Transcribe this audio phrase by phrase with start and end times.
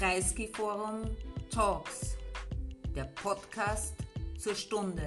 [0.00, 1.14] Kreisky Forum
[1.50, 2.16] Talks,
[2.96, 3.92] der Podcast
[4.38, 5.02] zur Stunde.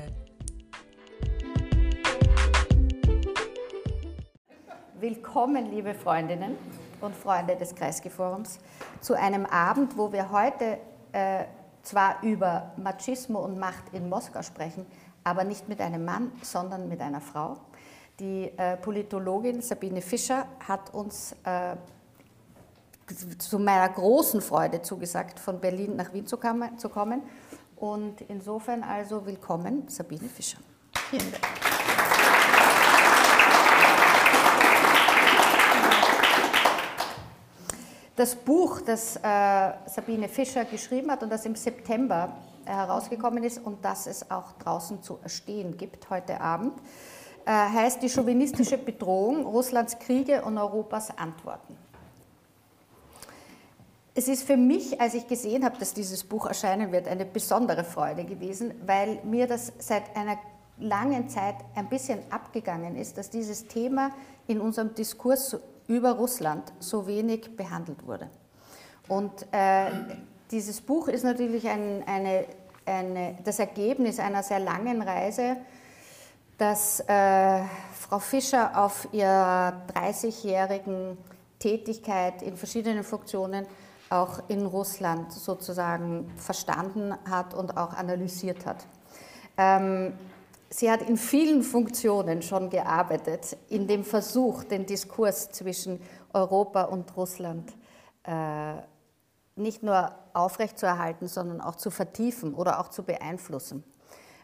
[5.00, 6.56] Willkommen, liebe Freundinnen
[7.02, 8.60] und Freunde des Kreisky Forums,
[9.02, 10.78] zu einem Abend, wo wir heute
[11.12, 11.46] äh,
[11.82, 14.86] zwar über Machismo und Macht in Moskau sprechen,
[15.24, 17.58] aber nicht mit einem Mann, sondern mit einer Frau.
[18.20, 21.78] Die äh, Politologin Sabine Fischer hat uns äh,
[23.38, 27.22] zu meiner großen Freude zugesagt, von Berlin nach Wien zu kommen.
[27.76, 30.60] Und insofern also willkommen, Sabine Fischer.
[31.10, 31.44] Vielen Dank.
[38.16, 39.20] Das Buch, das äh,
[39.88, 45.02] Sabine Fischer geschrieben hat und das im September herausgekommen ist und das es auch draußen
[45.02, 46.74] zu erstehen gibt heute Abend,
[47.46, 51.76] äh, heißt Die chauvinistische Bedrohung, Russlands Kriege und Europas Antworten.
[54.16, 57.84] Es ist für mich, als ich gesehen habe, dass dieses Buch erscheinen wird, eine besondere
[57.84, 60.38] Freude gewesen, weil mir das seit einer
[60.78, 64.12] langen Zeit ein bisschen abgegangen ist, dass dieses Thema
[64.48, 68.30] in unserem Diskurs über Russland so wenig behandelt wurde.
[69.08, 69.90] Und äh,
[70.52, 72.46] dieses Buch ist natürlich ein, eine,
[72.86, 75.58] eine, das Ergebnis einer sehr langen Reise,
[76.60, 77.64] dass äh,
[78.00, 81.18] Frau Fischer auf ihrer 30-jährigen
[81.58, 83.66] Tätigkeit in verschiedenen Funktionen
[84.14, 88.86] auch in Russland sozusagen verstanden hat und auch analysiert hat.
[89.58, 90.14] Ähm,
[90.70, 96.00] sie hat in vielen Funktionen schon gearbeitet, in dem Versuch, den Diskurs zwischen
[96.32, 97.74] Europa und Russland
[98.24, 98.76] äh,
[99.56, 103.84] nicht nur aufrechtzuerhalten, sondern auch zu vertiefen oder auch zu beeinflussen.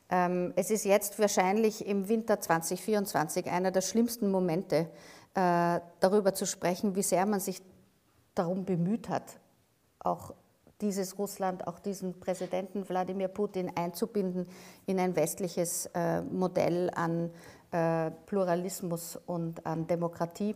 [0.10, 4.90] Ähm, es ist jetzt wahrscheinlich im Winter 2024 einer der schlimmsten Momente,
[5.36, 7.62] äh, darüber zu sprechen, wie sehr man sich
[8.34, 9.40] darum bemüht hat,
[10.00, 10.34] auch
[10.82, 14.48] dieses Russland, auch diesen Präsidenten Wladimir Putin einzubinden
[14.86, 17.32] in ein westliches äh, Modell an
[17.72, 20.56] äh, Pluralismus und an Demokratie,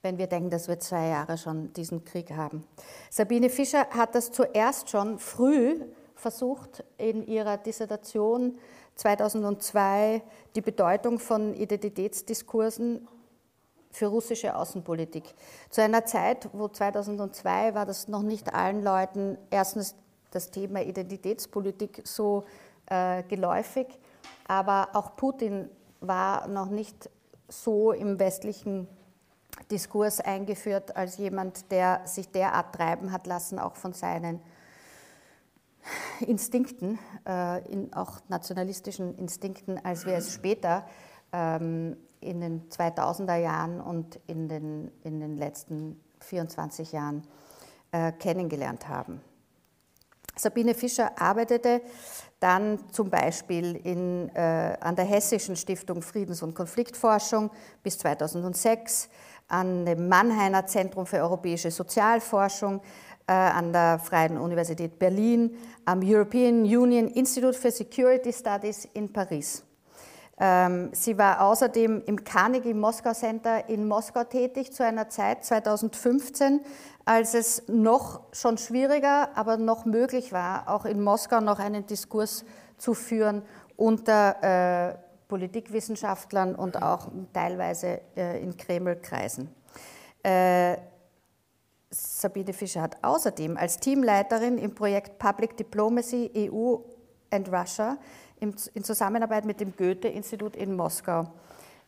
[0.00, 2.64] wenn wir denken, dass wir zwei Jahre schon diesen Krieg haben.
[3.10, 5.80] Sabine Fischer hat das zuerst schon früh
[6.14, 8.58] versucht, in ihrer Dissertation
[8.94, 10.22] 2002
[10.54, 13.06] die Bedeutung von Identitätsdiskursen
[13.92, 15.24] für russische Außenpolitik.
[15.70, 19.94] Zu einer Zeit, wo 2002 war das noch nicht allen Leuten erstens
[20.30, 22.44] das Thema Identitätspolitik so
[22.86, 23.86] äh, geläufig,
[24.48, 25.68] aber auch Putin
[26.00, 27.10] war noch nicht
[27.48, 28.88] so im westlichen
[29.70, 34.40] Diskurs eingeführt als jemand, der sich derart treiben hat lassen, auch von seinen
[36.20, 40.86] Instinkten, äh, in auch nationalistischen Instinkten, als wir es später
[41.32, 47.22] ähm, in den 2000er Jahren und in den, in den letzten 24 Jahren
[47.90, 49.20] äh, kennengelernt haben.
[50.34, 51.82] Sabine Fischer arbeitete
[52.40, 57.50] dann zum Beispiel in, äh, an der Hessischen Stiftung Friedens- und Konfliktforschung
[57.82, 59.08] bis 2006,
[59.48, 62.80] an dem Mannheimer Zentrum für europäische Sozialforschung,
[63.26, 69.62] äh, an der Freien Universität Berlin, am European Union Institute for Security Studies in Paris.
[70.38, 76.60] Ähm, sie war außerdem im Carnegie Moskau Center in Moskau tätig zu einer Zeit 2015,
[77.04, 82.44] als es noch schon schwieriger, aber noch möglich war, auch in Moskau noch einen Diskurs
[82.78, 83.42] zu führen
[83.76, 84.94] unter äh,
[85.28, 89.48] Politikwissenschaftlern und auch teilweise äh, in Kremlkreisen.
[90.22, 90.76] Äh,
[91.90, 96.76] Sabine Fischer hat außerdem als Teamleiterin im Projekt Public Diplomacy EU
[97.30, 97.98] and Russia
[98.42, 101.28] in Zusammenarbeit mit dem Goethe-Institut in Moskau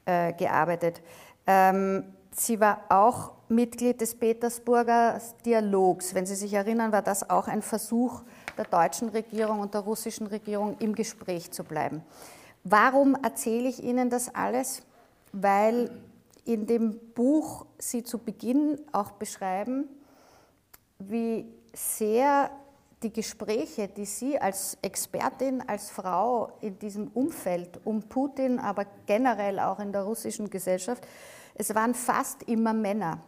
[0.07, 1.03] äh, gearbeitet.
[1.47, 6.15] Ähm, sie war auch Mitglied des Petersburger Dialogs.
[6.15, 8.23] Wenn Sie sich erinnern, war das auch ein Versuch
[8.57, 12.03] der deutschen Regierung und der russischen Regierung im Gespräch zu bleiben.
[12.63, 14.83] Warum erzähle ich Ihnen das alles?
[15.33, 15.91] Weil
[16.45, 19.89] in dem Buch Sie zu Beginn auch beschreiben,
[20.99, 22.51] wie sehr
[23.05, 29.61] die Gespräche, die Sie als Expertin, als Frau in diesem Umfeld um Putin, aber generell
[29.61, 31.07] auch in der russischen Gesellschaft,
[31.55, 33.21] es waren fast immer Männer,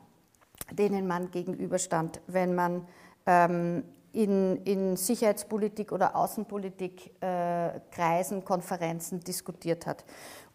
[0.73, 2.89] denen man gegenüberstand, wenn man
[3.27, 10.05] ähm, in, in, Sicherheitspolitik oder Außenpolitik äh, Kreisen, Konferenzen diskutiert hat.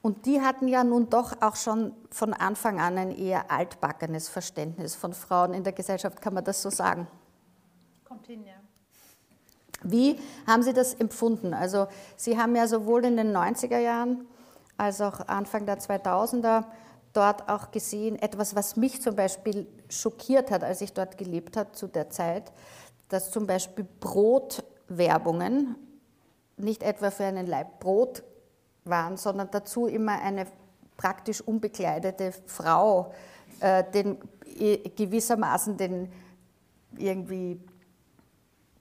[0.01, 4.95] Und die hatten ja nun doch auch schon von Anfang an ein eher altbackenes Verständnis
[4.95, 7.07] von Frauen in der Gesellschaft, kann man das so sagen?
[8.03, 8.60] Kommt hin, ja.
[9.83, 10.17] Wie
[10.47, 11.53] haben Sie das empfunden?
[11.53, 14.27] Also Sie haben ja sowohl in den 90er Jahren
[14.77, 16.65] als auch Anfang der 2000er
[17.13, 21.71] dort auch gesehen, etwas, was mich zum Beispiel schockiert hat, als ich dort gelebt habe
[21.73, 22.51] zu der Zeit,
[23.09, 25.75] dass zum Beispiel Brotwerbungen
[26.57, 28.23] nicht etwa für einen Leib Brot
[28.85, 30.45] waren, sondern dazu immer eine
[30.97, 33.13] praktisch unbekleidete Frau
[33.59, 34.17] äh, den,
[34.95, 36.11] gewissermaßen den
[36.97, 37.59] irgendwie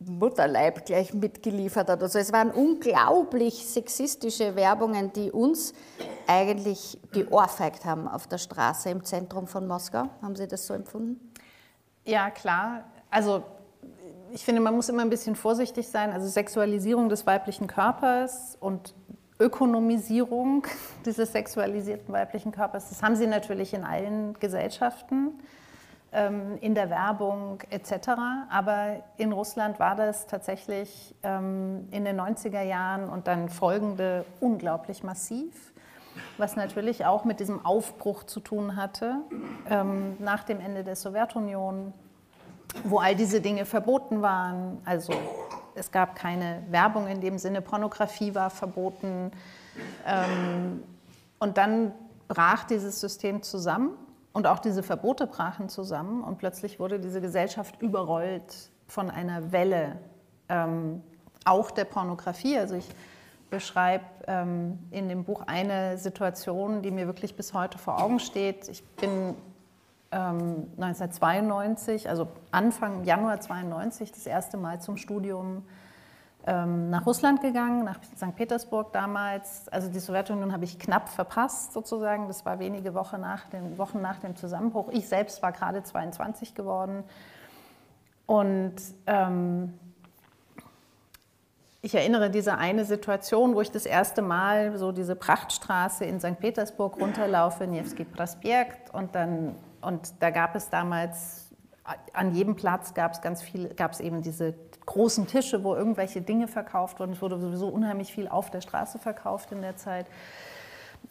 [0.00, 2.02] Mutterleib gleich mitgeliefert hat.
[2.02, 5.74] Also es waren unglaublich sexistische Werbungen, die uns
[6.26, 10.08] eigentlich geohrfeigt haben auf der Straße im Zentrum von Moskau.
[10.22, 11.32] Haben Sie das so empfunden?
[12.04, 12.84] Ja, klar.
[13.10, 13.42] Also
[14.32, 16.12] ich finde, man muss immer ein bisschen vorsichtig sein.
[16.12, 18.94] Also Sexualisierung des weiblichen Körpers und
[19.38, 20.66] Ökonomisierung
[21.04, 25.40] dieses sexualisierten weiblichen Körpers, das haben sie natürlich in allen Gesellschaften.
[26.12, 28.08] Ähm, in der Werbung etc.
[28.50, 35.04] Aber in Russland war das tatsächlich ähm, in den 90er Jahren und dann folgende unglaublich
[35.04, 35.72] massiv,
[36.36, 39.18] was natürlich auch mit diesem Aufbruch zu tun hatte
[39.68, 41.92] ähm, nach dem Ende der Sowjetunion,
[42.82, 44.78] wo all diese Dinge verboten waren.
[44.84, 45.12] Also
[45.76, 49.30] es gab keine Werbung in dem Sinne, Pornografie war verboten.
[51.38, 51.92] und dann
[52.26, 53.92] brach dieses System zusammen
[54.32, 59.98] und auch diese Verbote brachen zusammen und plötzlich wurde diese Gesellschaft überrollt von einer Welle,
[60.48, 61.02] ähm,
[61.44, 62.58] auch der Pornografie.
[62.58, 62.88] Also ich
[63.50, 68.68] beschreibe ähm, in dem Buch eine Situation, die mir wirklich bis heute vor Augen steht.
[68.68, 69.34] Ich bin
[70.12, 75.64] ähm, 1992, also Anfang Januar 92, das erste Mal zum Studium
[76.46, 78.34] nach Russland gegangen, nach St.
[78.34, 79.68] Petersburg damals.
[79.68, 82.28] Also die Sowjetunion habe ich knapp verpasst sozusagen.
[82.28, 84.88] Das war wenige Wochen nach dem, Wochen nach dem Zusammenbruch.
[84.90, 87.04] Ich selbst war gerade 22 geworden.
[88.26, 88.76] Und
[89.06, 89.74] ähm,
[91.82, 96.38] ich erinnere diese eine Situation, wo ich das erste Mal so diese Prachtstraße in St.
[96.38, 98.92] Petersburg runterlaufe, Nevsky Prospekt.
[98.94, 101.50] Und, dann, und da gab es damals,
[102.12, 104.54] an jedem Platz gab es ganz viel, gab es eben diese
[104.86, 107.12] großen Tische, wo irgendwelche Dinge verkauft wurden.
[107.12, 110.06] Es wurde sowieso unheimlich viel auf der Straße verkauft in der Zeit,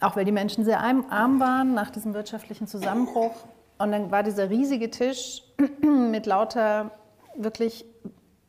[0.00, 3.34] auch weil die Menschen sehr arm waren nach diesem wirtschaftlichen Zusammenbruch.
[3.78, 5.42] Und dann war dieser riesige Tisch
[5.80, 6.90] mit lauter
[7.34, 7.84] wirklich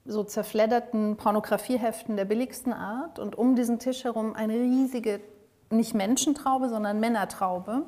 [0.06, 5.22] so zerfledderten Pornografieheften der billigsten Art und um diesen Tisch herum eine riesige,
[5.70, 7.84] nicht Menschentraube, sondern Männertraube.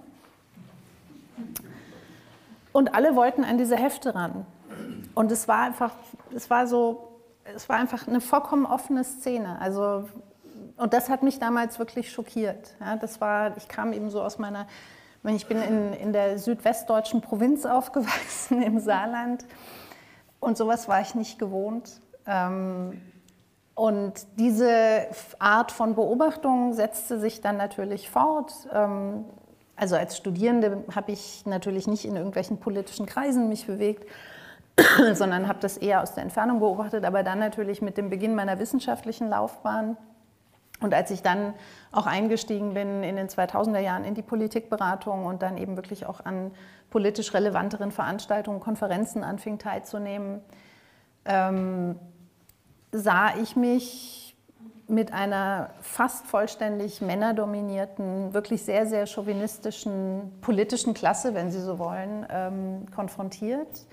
[2.71, 4.45] Und alle wollten an diese Hefte ran.
[5.15, 5.91] Und es war einfach,
[6.33, 7.12] es war so
[7.56, 9.60] es war einfach eine vollkommen offene Szene.
[9.60, 10.10] Also,
[10.78, 12.75] und das hat mich damals wirklich schockiert.
[12.80, 14.68] Ja, das war, ich kam eben so aus meiner,
[15.24, 19.45] ich bin in, in der südwestdeutschen Provinz aufgewachsen, im Saarland.
[20.40, 22.01] Und sowas war ich nicht gewohnt.
[22.25, 23.01] Ähm,
[23.75, 25.07] und diese
[25.40, 28.54] Art von Beobachtung setzte sich dann natürlich fort.
[28.72, 29.25] Ähm,
[29.75, 34.07] also als Studierende habe ich natürlich nicht in irgendwelchen politischen Kreisen mich bewegt,
[35.14, 38.60] sondern habe das eher aus der Entfernung beobachtet, aber dann natürlich mit dem Beginn meiner
[38.60, 39.98] wissenschaftlichen Laufbahn.
[40.81, 41.54] Und als ich dann
[41.92, 46.25] auch eingestiegen bin in den 2000er Jahren in die Politikberatung und dann eben wirklich auch
[46.25, 46.52] an
[46.90, 50.42] politisch relevanteren Veranstaltungen, Konferenzen anfing teilzunehmen,
[51.26, 51.98] ähm,
[52.92, 54.36] sah ich mich
[54.88, 62.26] mit einer fast vollständig männerdominierten, wirklich sehr, sehr chauvinistischen politischen Klasse, wenn Sie so wollen,
[62.30, 63.86] ähm, konfrontiert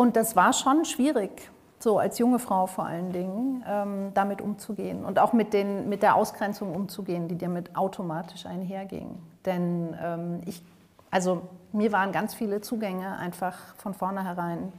[0.00, 5.04] und das war schon schwierig, so als junge Frau vor allen Dingen, ähm, damit umzugehen
[5.04, 9.18] und auch mit, den, mit der Ausgrenzung umzugehen, die damit automatisch einherging.
[9.44, 10.62] Denn ähm, ich,
[11.10, 14.72] also mir waren ganz viele Zugänge einfach von vornherein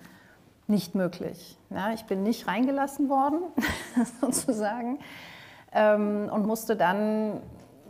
[0.66, 1.56] nicht möglich.
[1.70, 3.44] Ja, ich bin nicht reingelassen worden,
[4.22, 4.98] sozusagen,
[5.72, 7.42] ähm, und musste dann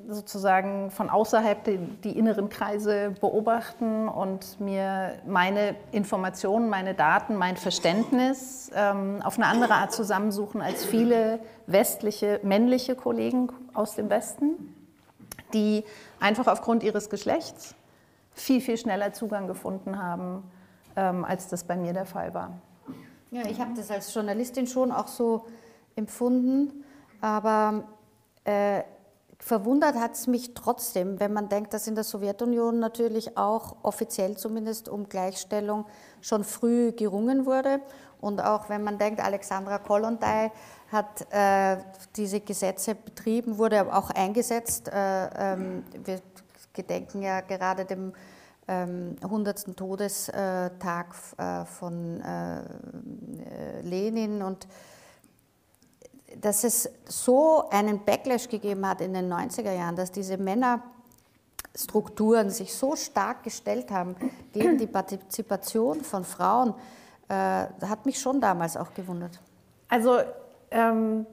[0.07, 7.57] sozusagen von außerhalb die, die, inneren Kreise beobachten und mir meine Informationen, meine Daten, mein
[7.57, 14.75] Verständnis ähm, auf eine andere Art zusammensuchen als viele westliche, männliche Kollegen aus dem Westen,
[15.53, 15.83] die
[16.19, 17.75] einfach aufgrund ihres Geschlechts
[18.33, 20.43] viel, viel schneller Zugang gefunden haben,
[20.95, 22.53] ähm, als das bei mir der Fall war.
[23.31, 25.45] Ja, ich habe das als Journalistin schon auch so
[25.95, 26.83] empfunden,
[27.21, 27.83] aber
[28.43, 28.81] äh,
[29.43, 34.37] Verwundert hat es mich trotzdem, wenn man denkt, dass in der Sowjetunion natürlich auch offiziell
[34.37, 35.87] zumindest um Gleichstellung
[36.21, 37.81] schon früh gerungen wurde.
[38.19, 40.51] Und auch wenn man denkt, Alexandra Kollontai
[40.91, 41.77] hat äh,
[42.15, 44.89] diese Gesetze betrieben, wurde auch eingesetzt.
[44.89, 46.21] Äh, ähm, wir
[46.73, 48.13] gedenken ja gerade dem
[48.67, 49.75] ähm, 100.
[49.75, 54.67] Todestag äh, von äh, äh, Lenin und
[56.39, 62.73] dass es so einen Backlash gegeben hat in den 90er Jahren, dass diese Männerstrukturen sich
[62.73, 64.15] so stark gestellt haben
[64.53, 66.73] gegen die Partizipation von Frauen,
[67.27, 69.41] äh, hat mich schon damals auch gewundert.
[69.87, 70.19] Also
[70.71, 71.25] ähm,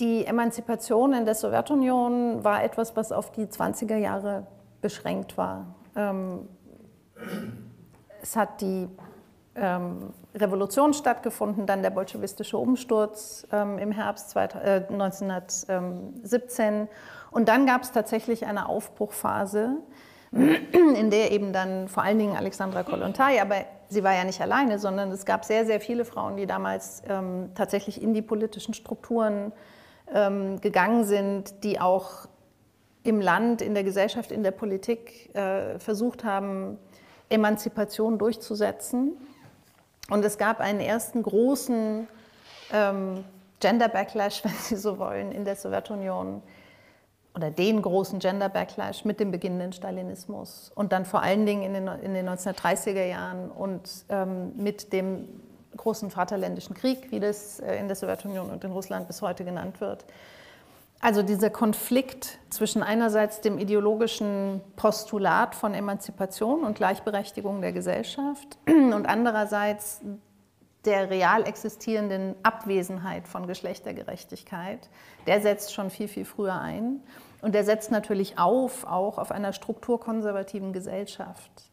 [0.00, 4.46] die Emanzipation in der Sowjetunion war etwas, was auf die 20er Jahre
[4.80, 5.74] beschränkt war.
[5.96, 6.48] Ähm,
[8.22, 8.88] es hat die
[9.56, 16.88] ähm, Revolution stattgefunden, dann der bolschewistische Umsturz ähm, im Herbst 2000, äh, 1917
[17.30, 19.78] und dann gab es tatsächlich eine Aufbruchphase,
[20.32, 23.56] in der eben dann vor allen Dingen Alexandra Kollontai, aber
[23.88, 27.50] sie war ja nicht alleine, sondern es gab sehr, sehr viele Frauen, die damals ähm,
[27.54, 29.52] tatsächlich in die politischen Strukturen
[30.12, 32.28] ähm, gegangen sind, die auch
[33.02, 36.78] im Land, in der Gesellschaft, in der Politik äh, versucht haben,
[37.28, 39.12] Emanzipation durchzusetzen.
[40.10, 42.08] Und es gab einen ersten großen
[42.72, 43.24] ähm,
[43.60, 46.42] Gender Backlash, wenn Sie so wollen, in der Sowjetunion
[47.34, 51.74] oder den großen Gender Backlash mit dem beginnenden Stalinismus und dann vor allen Dingen in
[51.74, 55.28] den, in den 1930er Jahren und ähm, mit dem
[55.76, 59.80] großen Vaterländischen Krieg, wie das äh, in der Sowjetunion und in Russland bis heute genannt
[59.80, 60.04] wird.
[61.04, 69.04] Also dieser Konflikt zwischen einerseits dem ideologischen Postulat von Emanzipation und Gleichberechtigung der Gesellschaft und
[69.04, 70.00] andererseits
[70.86, 74.88] der real existierenden Abwesenheit von Geschlechtergerechtigkeit,
[75.26, 77.02] der setzt schon viel, viel früher ein.
[77.42, 81.68] Und der setzt natürlich auf, auch auf einer strukturkonservativen Gesellschaft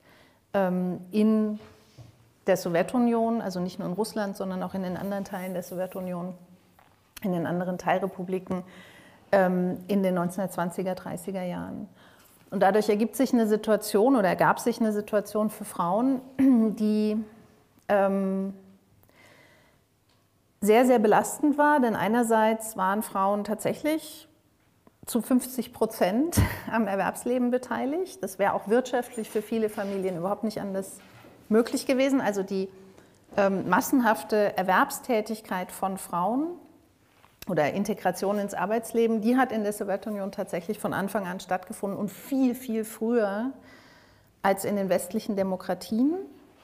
[0.53, 1.57] ähm, in
[2.47, 6.33] der Sowjetunion, also nicht nur in Russland, sondern auch in den anderen Teilen der Sowjetunion,
[7.23, 8.63] in den anderen Teilrepubliken
[9.31, 11.87] in den 1920er, 30er Jahren.
[12.49, 17.17] Und dadurch ergibt sich eine Situation oder ergab sich eine Situation für Frauen, die
[17.87, 18.53] ähm,
[20.59, 24.27] sehr, sehr belastend war, denn einerseits waren Frauen tatsächlich
[25.05, 26.37] zu 50 Prozent
[26.71, 28.21] am Erwerbsleben beteiligt.
[28.21, 30.99] Das wäre auch wirtschaftlich für viele Familien überhaupt nicht anders
[31.49, 32.21] möglich gewesen.
[32.21, 32.69] Also die
[33.37, 36.47] ähm, massenhafte Erwerbstätigkeit von Frauen
[37.47, 42.09] oder Integration ins Arbeitsleben, die hat in der Sowjetunion tatsächlich von Anfang an stattgefunden und
[42.09, 43.51] viel, viel früher
[44.43, 46.13] als in den westlichen Demokratien.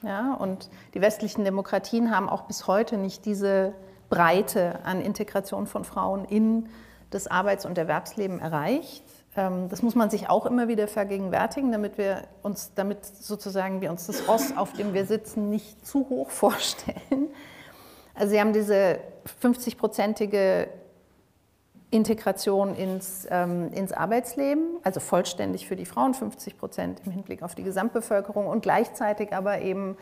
[0.04, 3.74] Ja, und die westlichen Demokratien haben auch bis heute nicht diese
[4.10, 6.70] Breite an Integration von Frauen in
[7.10, 9.04] das Arbeits- und Erwerbsleben erreicht.
[9.36, 13.90] Ähm, das muss man sich auch immer wieder vergegenwärtigen, damit wir uns, damit sozusagen wir
[13.90, 17.30] uns das Ross, auf dem wir sitzen, nicht zu hoch vorstellen.
[18.18, 19.00] Also Sie haben diese
[19.44, 20.68] 50-prozentige
[21.92, 27.56] Integration ins, ähm, ins Arbeitsleben, also vollständig für die Frauen, 50 Prozent im Hinblick auf
[27.56, 29.98] die Gesamtbevölkerung und gleichzeitig aber eben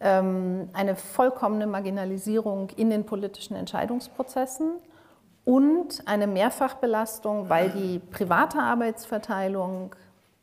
[0.00, 4.72] ähm, eine vollkommene Marginalisierung in den politischen Entscheidungsprozessen
[5.44, 9.96] und eine Mehrfachbelastung, weil die private Arbeitsverteilung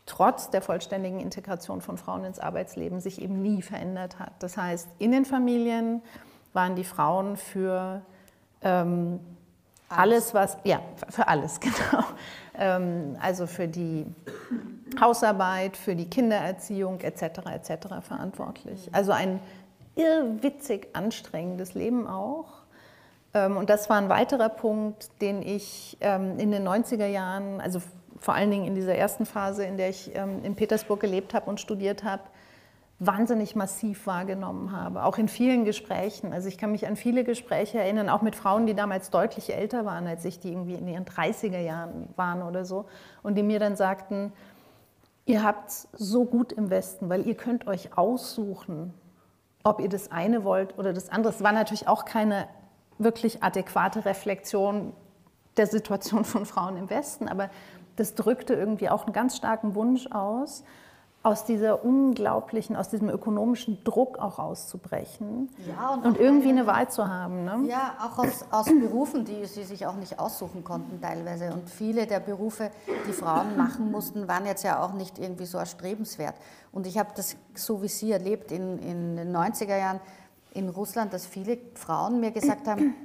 [0.08, 4.32] trotz der vollständigen Integration von Frauen ins Arbeitsleben sich eben nie verändert hat.
[4.40, 6.02] Das heißt, in den Familien
[6.54, 8.02] waren die Frauen für
[8.62, 9.20] ähm,
[9.90, 10.34] alles.
[10.34, 12.04] was, ja, für alles, genau.
[12.56, 14.06] Ähm, also für die
[15.00, 17.24] Hausarbeit, für die Kindererziehung etc.
[17.54, 17.88] etc.
[18.02, 18.90] verantwortlich.
[18.92, 19.40] Also ein
[19.96, 22.46] irrwitzig anstrengendes Leben auch.
[23.34, 27.82] Ähm, und das war ein weiterer Punkt, den ich ähm, in den 90er Jahren, also
[28.20, 31.50] vor allen Dingen in dieser ersten Phase, in der ich ähm, in Petersburg gelebt habe
[31.50, 32.24] und studiert habe,
[33.00, 36.34] wahnsinnig massiv wahrgenommen habe, auch in vielen Gesprächen.
[36.34, 39.86] Also ich kann mich an viele Gespräche erinnern, auch mit Frauen, die damals deutlich älter
[39.86, 42.86] waren als ich, die irgendwie in ihren 30er Jahren waren oder so,
[43.22, 44.34] und die mir dann sagten,
[45.26, 48.94] ihr habt es so gut im Westen, weil ihr könnt euch aussuchen,
[49.64, 51.34] ob ihr das eine wollt oder das andere.
[51.34, 52.48] Es war natürlich auch keine
[52.98, 54.94] wirklich adäquate Reflexion
[55.58, 57.50] der Situation von Frauen im Westen, aber
[57.96, 60.64] das drückte irgendwie auch einen ganz starken Wunsch aus,
[61.28, 66.90] aus dieser unglaublichen, aus diesem ökonomischen Druck auch auszubrechen ja, und, und irgendwie eine Wahl
[66.90, 67.44] zu haben.
[67.44, 67.66] Ne?
[67.68, 71.52] Ja, auch aus, aus Berufen, die sie sich auch nicht aussuchen konnten teilweise.
[71.52, 72.72] Und viele der Berufe,
[73.06, 76.36] die Frauen machen mussten, waren jetzt ja auch nicht irgendwie so erstrebenswert.
[76.72, 80.00] Und ich habe das so wie Sie erlebt in, in den 90er Jahren
[80.54, 82.96] in Russland, dass viele Frauen mir gesagt haben,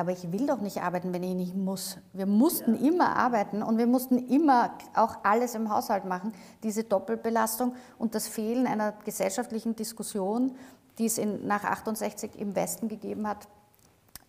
[0.00, 1.98] aber ich will doch nicht arbeiten, wenn ich nicht muss.
[2.14, 2.88] Wir mussten ja.
[2.88, 6.32] immer arbeiten und wir mussten immer auch alles im Haushalt machen.
[6.62, 10.52] Diese Doppelbelastung und das Fehlen einer gesellschaftlichen Diskussion,
[10.98, 13.46] die es in, nach 68 im Westen gegeben hat,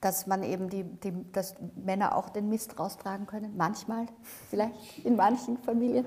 [0.01, 4.07] dass man eben die, die, dass Männer auch den Mist raustragen können, manchmal,
[4.49, 6.05] vielleicht in manchen Familien.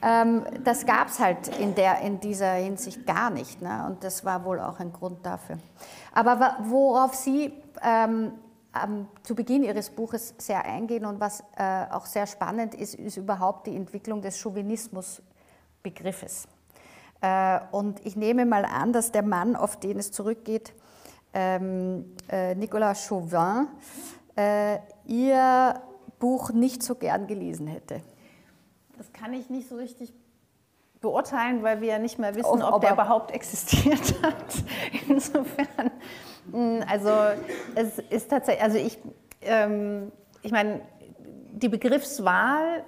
[0.00, 3.60] Ähm, das gab es halt in, der, in dieser Hinsicht gar nicht.
[3.60, 3.84] Ne?
[3.88, 5.58] Und das war wohl auch ein Grund dafür.
[6.14, 7.52] Aber worauf Sie
[7.82, 8.32] ähm,
[8.74, 13.16] ähm, zu Beginn Ihres Buches sehr eingehen und was äh, auch sehr spannend ist, ist
[13.16, 16.48] überhaupt die Entwicklung des Chauvinismusbegriffes.
[17.20, 20.72] Äh, und ich nehme mal an, dass der Mann, auf den es zurückgeht,
[21.34, 23.68] ähm, äh, Nicolas Chauvin
[24.36, 25.80] äh, Ihr
[26.18, 28.00] Buch nicht so gern gelesen hätte.
[28.96, 30.12] Das kann ich nicht so richtig
[31.00, 34.64] beurteilen, weil wir ja nicht mehr wissen, ob, ob der überhaupt existiert hat.
[35.08, 35.90] Insofern,
[36.88, 37.10] also
[37.74, 38.98] es ist tatsächlich, also ich,
[39.42, 40.10] ähm,
[40.42, 40.80] ich meine,
[41.52, 42.84] die Begriffswahl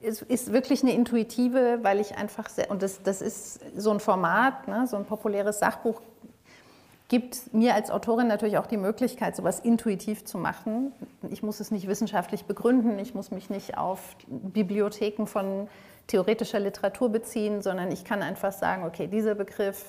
[0.00, 4.00] ist, ist, wirklich eine intuitive, weil ich einfach sehr, und das, das ist so ein
[4.00, 6.00] Format, ne, so ein populäres Sachbuch
[7.08, 10.92] gibt mir als Autorin natürlich auch die Möglichkeit, sowas intuitiv zu machen.
[11.28, 15.68] Ich muss es nicht wissenschaftlich begründen, ich muss mich nicht auf Bibliotheken von
[16.06, 19.86] theoretischer Literatur beziehen, sondern ich kann einfach sagen, okay, dieser Begriff,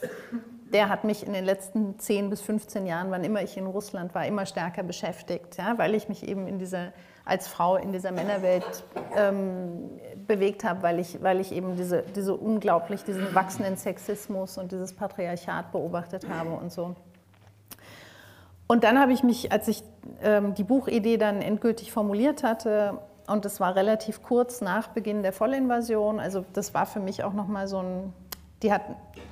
[0.73, 4.15] der hat mich in den letzten 10 bis 15 Jahren, wann immer ich in Russland
[4.15, 6.93] war, immer stärker beschäftigt, ja, weil ich mich eben in dieser,
[7.25, 8.83] als Frau in dieser Männerwelt
[9.15, 9.89] ähm,
[10.27, 14.93] bewegt habe, weil ich, weil ich eben diese, diese unglaublich, diesen wachsenden Sexismus und dieses
[14.93, 16.95] Patriarchat beobachtet habe und so.
[18.67, 19.83] Und dann habe ich mich, als ich
[20.23, 25.33] ähm, die Buchidee dann endgültig formuliert hatte, und das war relativ kurz nach Beginn der
[25.33, 28.13] Vollinvasion, also das war für mich auch nochmal so ein,
[28.61, 28.81] die hat,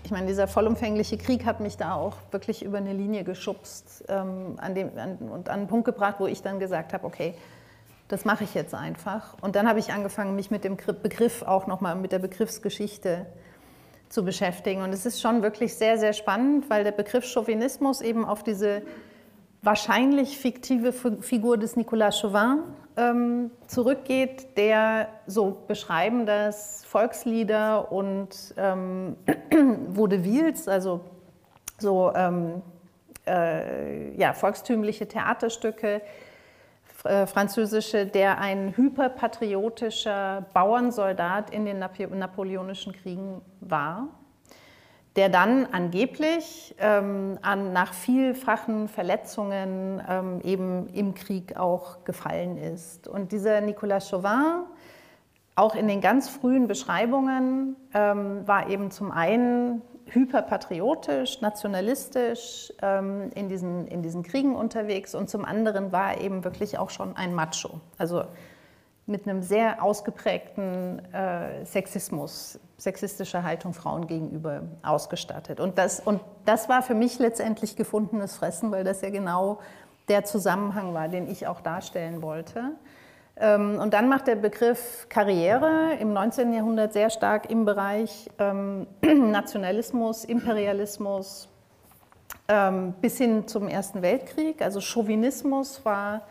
[0.03, 4.55] ich meine, dieser vollumfängliche Krieg hat mich da auch wirklich über eine Linie geschubst ähm,
[4.57, 7.35] an dem, an, und an einen Punkt gebracht, wo ich dann gesagt habe, okay,
[8.07, 9.35] das mache ich jetzt einfach.
[9.41, 13.27] Und dann habe ich angefangen, mich mit dem Begriff auch nochmal, mit der Begriffsgeschichte
[14.09, 14.81] zu beschäftigen.
[14.81, 18.81] Und es ist schon wirklich sehr, sehr spannend, weil der Begriff Chauvinismus eben auf diese
[19.61, 22.63] wahrscheinlich fiktive Figur des Nicolas Chauvin
[22.99, 29.15] ähm, zurückgeht, der so beschreiben das Volkslieder und ähm,
[29.87, 30.99] Vaudevilles, also
[31.77, 32.61] so ähm,
[33.25, 36.01] äh, ja, volkstümliche Theaterstücke,
[37.05, 44.09] äh, französische, der ein hyperpatriotischer Bauernsoldat in den Napoleonischen Kriegen war
[45.15, 53.07] der dann angeblich ähm, an, nach vielfachen Verletzungen ähm, eben im Krieg auch gefallen ist.
[53.07, 54.63] Und dieser Nicolas Chauvin,
[55.55, 63.49] auch in den ganz frühen Beschreibungen, ähm, war eben zum einen hyperpatriotisch, nationalistisch ähm, in,
[63.49, 67.33] diesen, in diesen Kriegen unterwegs und zum anderen war er eben wirklich auch schon ein
[67.33, 67.79] Macho.
[67.97, 68.23] Also
[69.09, 75.59] mit einem sehr ausgeprägten äh, Sexismus, sexistischer Haltung Frauen gegenüber ausgestattet.
[75.59, 79.59] Und das, und das war für mich letztendlich gefundenes Fressen, weil das ja genau
[80.07, 82.71] der Zusammenhang war, den ich auch darstellen wollte.
[83.35, 86.53] Ähm, und dann macht der Begriff Karriere im 19.
[86.53, 91.49] Jahrhundert sehr stark im Bereich ähm, Nationalismus, Imperialismus
[92.47, 94.61] ähm, bis hin zum Ersten Weltkrieg.
[94.61, 96.21] Also Chauvinismus war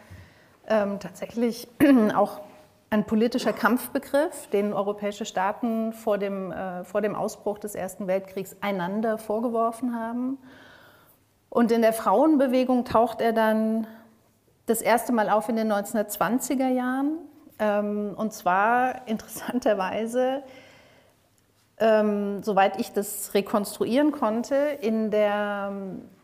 [1.01, 1.67] tatsächlich
[2.15, 2.43] auch
[2.91, 8.57] ein politischer Kampfbegriff, den europäische Staaten vor dem, äh, vor dem Ausbruch des Ersten Weltkriegs
[8.61, 10.39] einander vorgeworfen haben.
[11.51, 13.87] Und in der Frauenbewegung taucht er dann
[14.67, 17.19] das erste Mal auf in den 1920er Jahren.
[17.59, 20.43] Ähm, und zwar interessanterweise,
[21.81, 25.73] ähm, soweit ich das rekonstruieren konnte, in der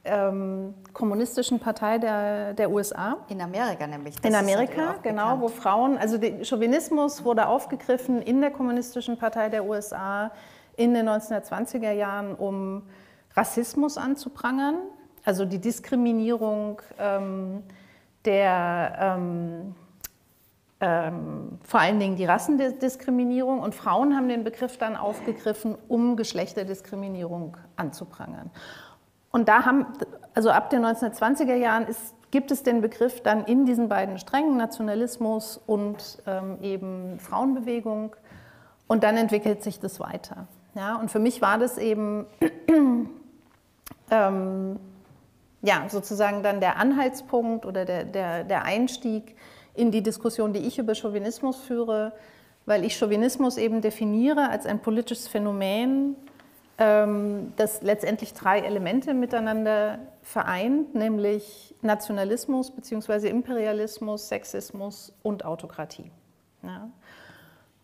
[0.05, 3.19] ähm, kommunistischen Partei der, der USA.
[3.29, 4.17] In Amerika nämlich.
[4.17, 9.49] Das in Amerika, genau, wo Frauen, also der Chauvinismus wurde aufgegriffen in der kommunistischen Partei
[9.49, 10.31] der USA
[10.77, 12.83] in den 1920er Jahren, um
[13.35, 14.77] Rassismus anzuprangern,
[15.25, 17.62] also die Diskriminierung ähm,
[18.25, 19.75] der ähm,
[20.87, 27.57] ähm, vor allen Dingen die Rassendiskriminierung und Frauen haben den Begriff dann aufgegriffen, um Geschlechterdiskriminierung
[27.77, 28.51] anzuprangern.
[29.31, 29.87] Und da haben,
[30.35, 34.59] also ab den 1920er Jahren ist, gibt es den Begriff dann in diesen beiden Strängen,
[34.59, 38.14] Nationalismus und ähm, eben Frauenbewegung.
[38.87, 40.47] Und dann entwickelt sich das weiter.
[40.75, 42.27] Ja, und für mich war das eben
[44.11, 44.79] ähm,
[45.62, 49.35] ja, sozusagen dann der Anhaltspunkt oder der, der, der Einstieg
[49.75, 52.13] in die Diskussion, die ich über Chauvinismus führe,
[52.67, 56.17] weil ich Chauvinismus eben definiere als ein politisches Phänomen,
[56.79, 63.29] ähm, das letztendlich drei Elemente miteinander vereint, nämlich Nationalismus bzw.
[63.29, 66.11] Imperialismus, Sexismus und Autokratie.
[66.63, 66.89] Ja.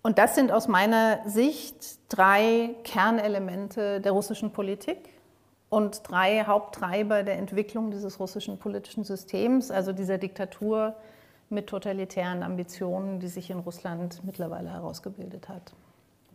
[0.03, 5.11] Und das sind aus meiner Sicht drei Kernelemente der russischen Politik
[5.69, 10.97] und drei Haupttreiber der Entwicklung dieses russischen politischen Systems, also dieser Diktatur
[11.51, 15.73] mit totalitären Ambitionen, die sich in Russland mittlerweile herausgebildet hat.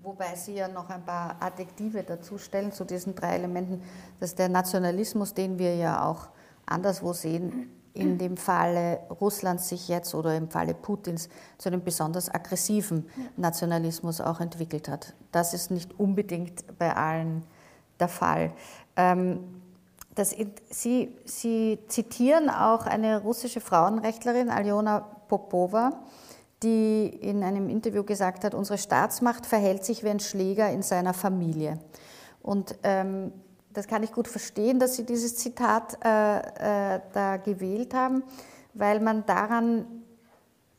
[0.03, 3.81] Wobei Sie ja noch ein paar Adjektive dazu stellen zu diesen drei Elementen,
[4.19, 6.27] dass der Nationalismus, den wir ja auch
[6.67, 12.29] anderswo sehen, in dem Falle Russlands sich jetzt oder im Falle Putins zu einem besonders
[12.29, 15.15] aggressiven Nationalismus auch entwickelt hat.
[15.31, 17.43] Das ist nicht unbedingt bei allen
[17.99, 18.51] der Fall.
[18.97, 19.54] Ähm,
[20.15, 20.35] das,
[20.69, 25.99] Sie, Sie zitieren auch eine russische Frauenrechtlerin, Aljona Popova,
[26.63, 31.13] die in einem Interview gesagt hat, unsere Staatsmacht verhält sich wie ein Schläger in seiner
[31.13, 31.79] Familie.
[32.41, 33.33] Und ähm,
[33.73, 38.23] das kann ich gut verstehen, dass Sie dieses Zitat äh, äh, da gewählt haben,
[38.73, 39.85] weil man daran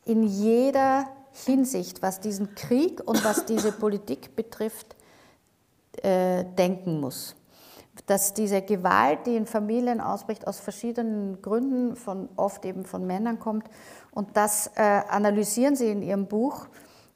[0.07, 1.05] in jeder
[1.45, 4.97] Hinsicht, was diesen Krieg und was diese Politik betrifft,
[6.03, 7.37] äh, denken muss.
[8.05, 13.39] Dass diese Gewalt, die in Familien ausbricht, aus verschiedenen Gründen, von, oft eben von Männern
[13.39, 13.69] kommt.
[14.11, 16.67] Und das äh, analysieren Sie in Ihrem Buch,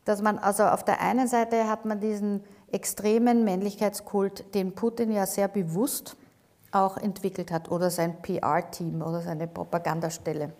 [0.04, 5.26] dass man also auf der einen Seite hat man diesen extremen Männlichkeitskult, den Putin ja
[5.26, 6.16] sehr bewusst
[6.72, 10.52] auch entwickelt hat, oder sein PR-Team oder seine Propagandastelle.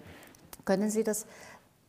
[0.65, 1.27] Können Sie das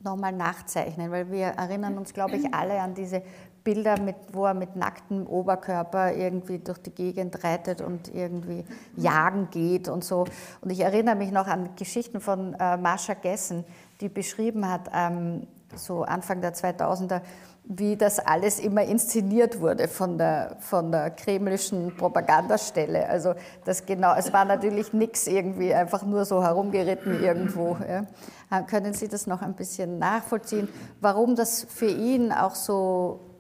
[0.04, 1.12] nochmal nachzeichnen?
[1.12, 3.24] Weil wir erinnern uns, glaube ich, alle an diese
[3.64, 8.64] Bilder, mit, wo er mit nacktem Oberkörper irgendwie durch die Gegend reitet und irgendwie
[8.96, 10.26] jagen geht und so.
[10.62, 13.64] Und ich erinnere mich noch an Geschichten von äh, Marsha Gessen,
[14.00, 17.22] die beschrieben hat, ähm, so Anfang der 2000er,
[17.64, 23.08] wie das alles immer inszeniert wurde von der, von der kremlischen Propagandastelle.
[23.08, 27.78] Also das genau, es war natürlich nichts irgendwie einfach nur so herumgeritten irgendwo.
[27.88, 28.64] Ja.
[28.64, 30.68] Können Sie das noch ein bisschen nachvollziehen,
[31.00, 33.31] warum das für ihn auch so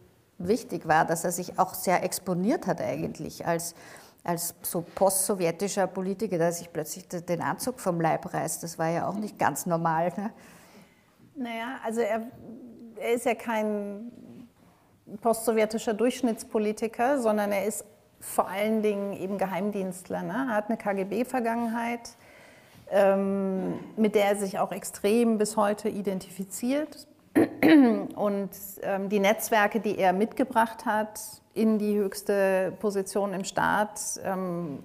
[0.47, 3.75] wichtig war, dass er sich auch sehr exponiert hat eigentlich als,
[4.23, 8.63] als so post-sowjetischer Politiker, der sich plötzlich den Anzug vom Leib reißt.
[8.63, 10.11] Das war ja auch nicht ganz normal.
[10.17, 10.31] Ne?
[11.35, 12.23] Naja, also er,
[12.97, 14.11] er ist ja kein
[15.21, 17.85] post-sowjetischer Durchschnittspolitiker, sondern er ist
[18.19, 20.21] vor allen Dingen eben Geheimdienstler.
[20.21, 20.47] Ne?
[20.49, 22.11] Er hat eine KGB-Vergangenheit,
[22.91, 27.07] ähm, mit der er sich auch extrem bis heute identifiziert.
[28.15, 28.49] Und
[28.81, 31.19] ähm, die Netzwerke, die er mitgebracht hat
[31.53, 34.79] in die höchste Position im Staat, ähm,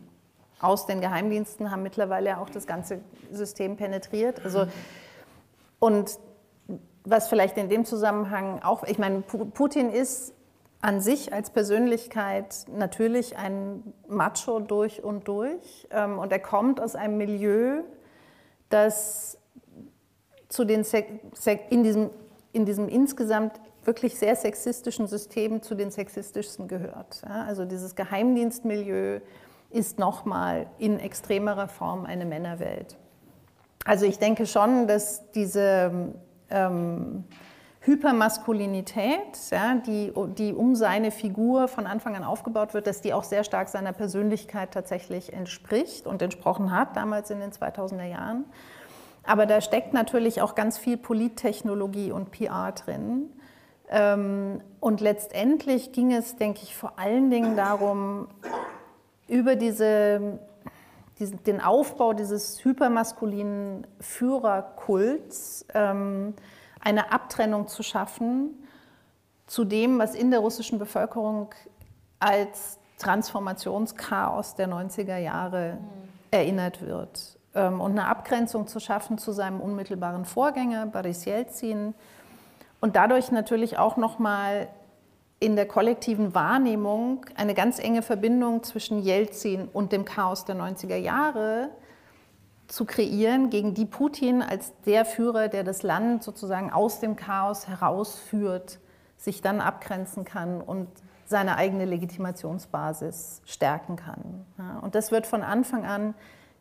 [0.60, 4.44] aus den Geheimdiensten, haben mittlerweile auch das ganze System penetriert.
[4.44, 4.66] Also,
[5.78, 6.18] und
[7.04, 10.32] was vielleicht in dem Zusammenhang auch, ich meine, Putin ist
[10.80, 15.88] an sich als Persönlichkeit natürlich ein Macho durch und durch.
[15.90, 17.82] Ähm, und er kommt aus einem Milieu,
[18.68, 19.38] das
[20.48, 20.84] zu den
[21.70, 22.10] in diesem
[22.56, 27.22] in diesem insgesamt wirklich sehr sexistischen System zu den sexistischsten gehört.
[27.24, 29.20] Also dieses Geheimdienstmilieu
[29.70, 32.96] ist nochmal in extremerer Form eine Männerwelt.
[33.84, 36.14] Also ich denke schon, dass diese
[36.48, 37.24] ähm,
[37.80, 43.22] Hypermaskulinität, ja, die, die um seine Figur von Anfang an aufgebaut wird, dass die auch
[43.22, 48.46] sehr stark seiner Persönlichkeit tatsächlich entspricht und entsprochen hat, damals in den 2000er Jahren.
[49.26, 53.30] Aber da steckt natürlich auch ganz viel Polittechnologie und PR drin.
[53.88, 58.28] Ähm, und letztendlich ging es, denke ich, vor allen Dingen darum,
[59.28, 60.38] über diese,
[61.18, 66.34] diesen, den Aufbau dieses hypermaskulinen Führerkults ähm,
[66.80, 68.62] eine Abtrennung zu schaffen
[69.46, 71.54] zu dem, was in der russischen Bevölkerung
[72.18, 76.08] als Transformationschaos der 90er Jahre mhm.
[76.30, 77.35] erinnert wird.
[77.56, 81.94] Ähm, und eine Abgrenzung zu schaffen zu seinem unmittelbaren Vorgänger, Boris Jelzin.
[82.80, 84.68] Und dadurch natürlich auch nochmal
[85.40, 90.96] in der kollektiven Wahrnehmung eine ganz enge Verbindung zwischen Jelzin und dem Chaos der 90er
[90.96, 91.70] Jahre
[92.68, 97.68] zu kreieren, gegen die Putin als der Führer, der das Land sozusagen aus dem Chaos
[97.68, 98.78] herausführt,
[99.16, 100.88] sich dann abgrenzen kann und
[101.26, 104.44] seine eigene Legitimationsbasis stärken kann.
[104.82, 106.14] Und das wird von Anfang an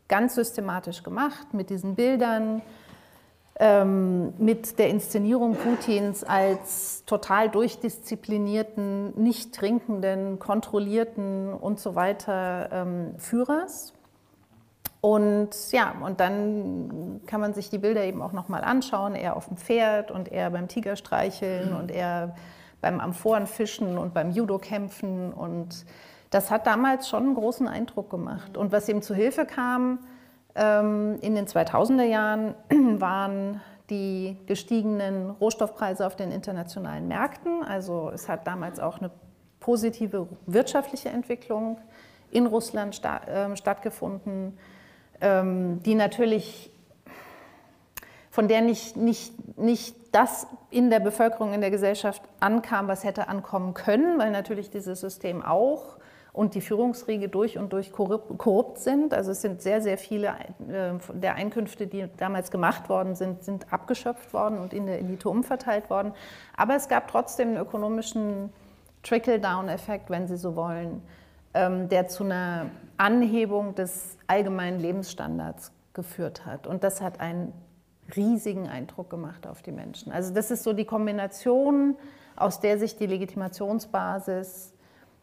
[0.08, 2.62] ganz systematisch gemacht mit diesen Bildern,
[3.58, 13.14] ähm, mit der Inszenierung Putins als total durchdisziplinierten, nicht trinkenden, kontrollierten und so weiter ähm,
[13.18, 13.94] Führers.
[15.00, 19.46] Und ja, und dann kann man sich die Bilder eben auch nochmal anschauen, er auf
[19.46, 22.34] dem Pferd und er beim Tiger streicheln und er
[22.80, 25.86] beim Amphorenfischen und beim Judo-Kämpfen und
[26.36, 28.58] das hat damals schon einen großen Eindruck gemacht.
[28.58, 30.00] Und was ihm zu Hilfe kam
[30.54, 32.54] ähm, in den 2000er Jahren,
[33.00, 37.62] waren die gestiegenen Rohstoffpreise auf den internationalen Märkten.
[37.62, 39.10] Also es hat damals auch eine
[39.60, 41.78] positive wirtschaftliche Entwicklung
[42.30, 44.58] in Russland ähm, stattgefunden,
[45.22, 46.70] ähm, die natürlich
[48.30, 53.28] von der nicht, nicht, nicht das in der Bevölkerung, in der Gesellschaft ankam, was hätte
[53.28, 55.96] ankommen können, weil natürlich dieses System auch
[56.36, 59.14] und die Führungsriege durch und durch korrupt sind.
[59.14, 60.28] Also es sind sehr, sehr viele
[60.68, 65.30] äh, der Einkünfte, die damals gemacht worden sind, sind abgeschöpft worden und in der Elite
[65.30, 66.12] umverteilt worden.
[66.54, 68.52] Aber es gab trotzdem einen ökonomischen
[69.02, 71.00] Trickle-Down-Effekt, wenn Sie so wollen,
[71.54, 72.66] ähm, der zu einer
[72.98, 76.66] Anhebung des allgemeinen Lebensstandards geführt hat.
[76.66, 77.54] Und das hat einen
[78.14, 80.12] riesigen Eindruck gemacht auf die Menschen.
[80.12, 81.96] Also das ist so die Kombination,
[82.36, 84.75] aus der sich die Legitimationsbasis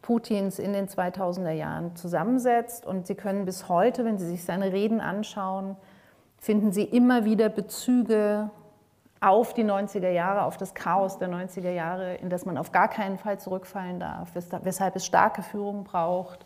[0.04, 2.84] Putins in den 2000er Jahren zusammensetzt.
[2.84, 5.76] Und Sie können bis heute, wenn Sie sich seine Reden anschauen,
[6.36, 8.50] finden Sie immer wieder Bezüge
[9.20, 12.88] auf die 90er Jahre, auf das Chaos der 90er Jahre, in das man auf gar
[12.88, 16.44] keinen Fall zurückfallen darf, weshalb es starke Führung braucht,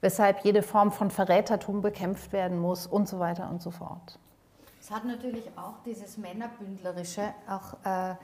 [0.00, 4.20] weshalb jede Form von Verrätertum bekämpft werden muss und so weiter und so fort.
[4.80, 8.14] Es hat natürlich auch dieses Männerbündlerische, auch äh,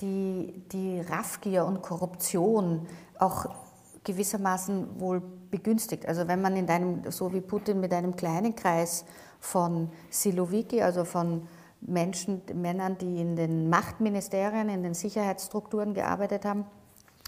[0.00, 2.86] die, die Raffgier und Korruption
[3.18, 3.67] auch
[4.08, 6.06] gewissermaßen wohl begünstigt.
[6.06, 9.04] Also wenn man in einem, so wie Putin mit einem kleinen Kreis
[9.38, 11.46] von Siloviki, also von
[11.82, 16.64] Menschen, Männern, die in den Machtministerien, in den Sicherheitsstrukturen gearbeitet haben,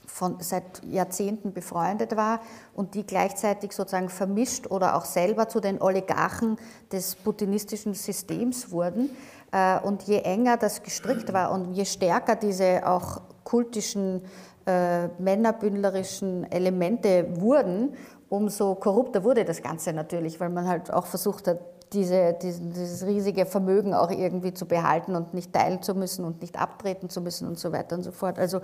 [0.07, 2.41] von, seit Jahrzehnten befreundet war
[2.75, 6.57] und die gleichzeitig sozusagen vermischt oder auch selber zu den Oligarchen
[6.91, 9.11] des putinistischen Systems wurden.
[9.53, 14.23] Äh, und je enger das gestrickt war und je stärker diese auch kultischen,
[14.71, 17.95] äh, männerbündlerischen Elemente wurden,
[18.29, 21.59] umso korrupter wurde das Ganze natürlich, weil man halt auch versucht hat,
[21.93, 26.57] diese, dieses riesige Vermögen auch irgendwie zu behalten und nicht teilen zu müssen und nicht
[26.57, 28.39] abtreten zu müssen und so weiter und so fort.
[28.39, 28.61] Also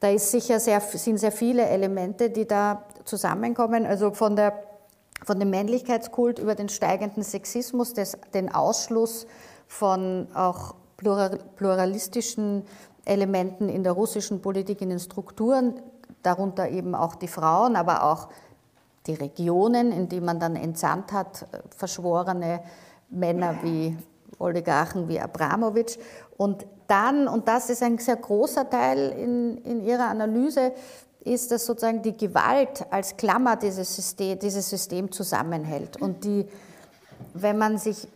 [0.00, 3.84] da ist sicher sehr, sind sehr viele Elemente, die da zusammenkommen.
[3.84, 4.54] Also von, der,
[5.22, 9.26] von dem Männlichkeitskult über den steigenden Sexismus, des, den Ausschluss
[9.66, 12.64] von auch pluralistischen
[13.04, 15.80] Elementen in der russischen Politik, in den Strukturen,
[16.22, 18.28] darunter eben auch die Frauen, aber auch
[19.06, 22.60] die Regionen, in die man dann entsandt hat, verschworene
[23.10, 23.96] Männer wie
[24.38, 25.98] Oligarchen wie Abramowitsch.
[26.36, 30.72] Und dann, und das ist ein sehr großer Teil in, in Ihrer Analyse,
[31.24, 36.00] ist, dass sozusagen die Gewalt als Klammer dieses System, dieses System zusammenhält.
[36.00, 36.46] Und die,
[37.32, 38.06] wenn man sich,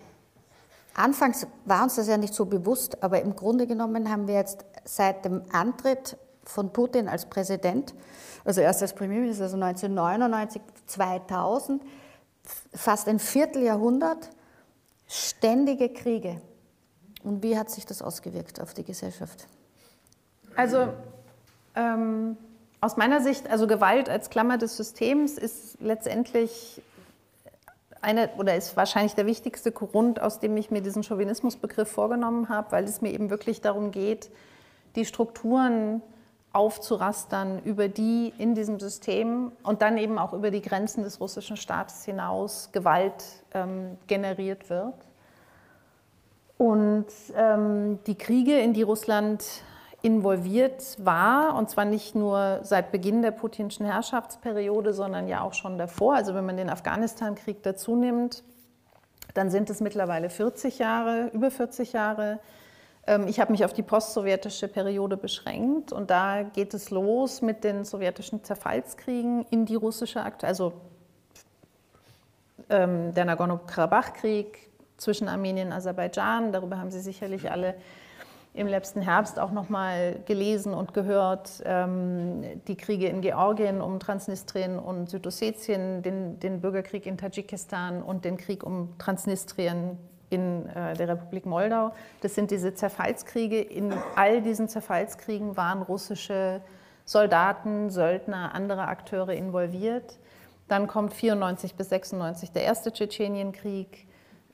[0.95, 4.65] anfangs war uns das ja nicht so bewusst, aber im Grunde genommen haben wir jetzt
[4.89, 7.95] seit dem Antritt von Putin als Präsident,
[8.45, 11.83] also erst als Premierminister, also 1999, 2000,
[12.73, 14.31] fast ein Vierteljahrhundert
[15.07, 16.41] ständige Kriege.
[17.23, 19.47] Und wie hat sich das ausgewirkt auf die Gesellschaft?
[20.57, 20.89] Also
[21.75, 22.39] ähm,
[22.81, 26.81] aus meiner Sicht, also Gewalt als Klammer des Systems ist letztendlich
[28.01, 32.73] eine oder ist wahrscheinlich der wichtigste Grund, aus dem ich mir diesen Chauvinismusbegriff vorgenommen habe,
[32.73, 34.31] weil es mir eben wirklich darum geht,
[34.97, 36.03] die Strukturen
[36.53, 41.57] aufzurastern, über die in diesem System und dann eben auch über die Grenzen des russischen
[41.57, 43.25] Staates hinaus Gewalt
[43.55, 44.95] ähm, generiert wird.
[46.57, 49.45] Und ähm, die Kriege, in die Russland
[50.03, 55.79] involviert war, und zwar nicht nur seit Beginn der putinschen Herrschaftsperiode, sondern ja auch schon
[55.79, 58.43] davor, also wenn man den Afghanistan-Krieg dazu nimmt,
[59.35, 62.41] dann sind es mittlerweile 40 Jahre, über 40 Jahre.
[63.09, 67.65] Ähm, ich habe mich auf die postsowjetische Periode beschränkt und da geht es los mit
[67.65, 70.75] den sowjetischen Zerfallskriegen in die russische Akt, also
[72.69, 74.69] ähm, der Nagorno-Karabach-Krieg,
[74.99, 76.53] zwischen Armenien und Aserbaidschan.
[76.53, 77.77] Darüber haben Sie sicherlich alle
[78.53, 81.63] im letzten Herbst auch noch mal gelesen und gehört.
[81.65, 88.25] Ähm, die Kriege in Georgien um Transnistrien und Südossetien, den, den, Bürgerkrieg in Tadschikistan und
[88.25, 89.97] den Krieg um Transnistrien
[90.31, 91.93] in äh, der Republik Moldau.
[92.21, 93.61] Das sind diese Zerfallskriege.
[93.61, 96.61] In all diesen Zerfallskriegen waren russische
[97.05, 100.19] Soldaten, Söldner, andere Akteure involviert.
[100.69, 104.07] Dann kommt 94 bis 96 der erste Tschetschenienkrieg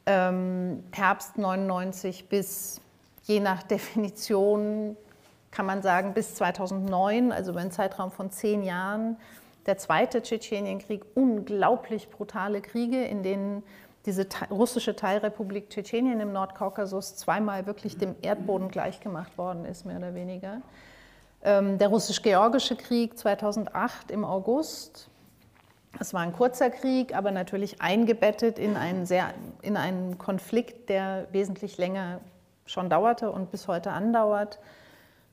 [0.06, 2.80] ähm, Herbst 99 bis,
[3.22, 4.96] je nach Definition,
[5.50, 9.16] kann man sagen, bis 2009, also über einen Zeitraum von zehn Jahren,
[9.66, 13.62] der zweite Tschetschenienkrieg, unglaublich brutale Kriege, in denen
[14.06, 20.14] diese russische Teilrepublik Tschetschenien im Nordkaukasus zweimal wirklich dem Erdboden gleichgemacht worden ist, mehr oder
[20.14, 20.60] weniger.
[21.42, 25.08] Ähm, der russisch-georgische Krieg 2008 im August,
[26.00, 31.26] es war ein kurzer Krieg, aber natürlich eingebettet in einen, sehr, in einen Konflikt, der
[31.32, 32.20] wesentlich länger
[32.66, 34.58] schon dauerte und bis heute andauert.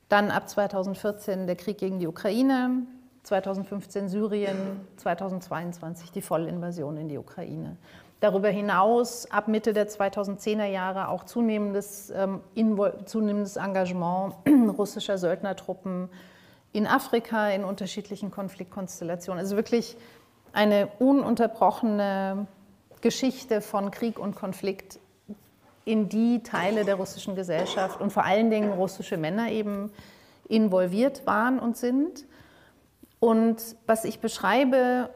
[0.08, 2.82] Dann ab 2014 der Krieg gegen die Ukraine,
[3.22, 7.76] 2015 Syrien, 2022 die Vollinvasion in die Ukraine.
[8.22, 12.40] Darüber hinaus ab Mitte der 2010er Jahre auch zunehmendes, ähm,
[13.04, 14.36] zunehmendes Engagement
[14.78, 16.08] russischer Söldnertruppen
[16.72, 19.40] in Afrika in unterschiedlichen Konfliktkonstellationen.
[19.40, 19.96] Also wirklich
[20.52, 22.46] eine ununterbrochene
[23.00, 25.00] Geschichte von Krieg und Konflikt
[25.84, 29.90] in die Teile der russischen Gesellschaft und vor allen Dingen russische Männer eben
[30.46, 32.24] involviert waren und sind.
[33.18, 33.56] Und
[33.88, 35.10] was ich beschreibe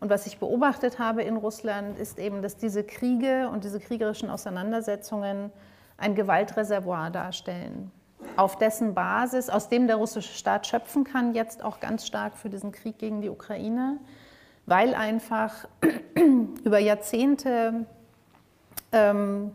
[0.00, 4.30] und was ich beobachtet habe in Russland, ist eben, dass diese Kriege und diese kriegerischen
[4.30, 5.50] Auseinandersetzungen
[5.96, 7.90] ein Gewaltreservoir darstellen,
[8.36, 12.48] auf dessen Basis, aus dem der russische Staat schöpfen kann, jetzt auch ganz stark für
[12.48, 13.98] diesen Krieg gegen die Ukraine,
[14.66, 15.66] weil einfach
[16.64, 17.86] über Jahrzehnte
[18.92, 19.52] ähm,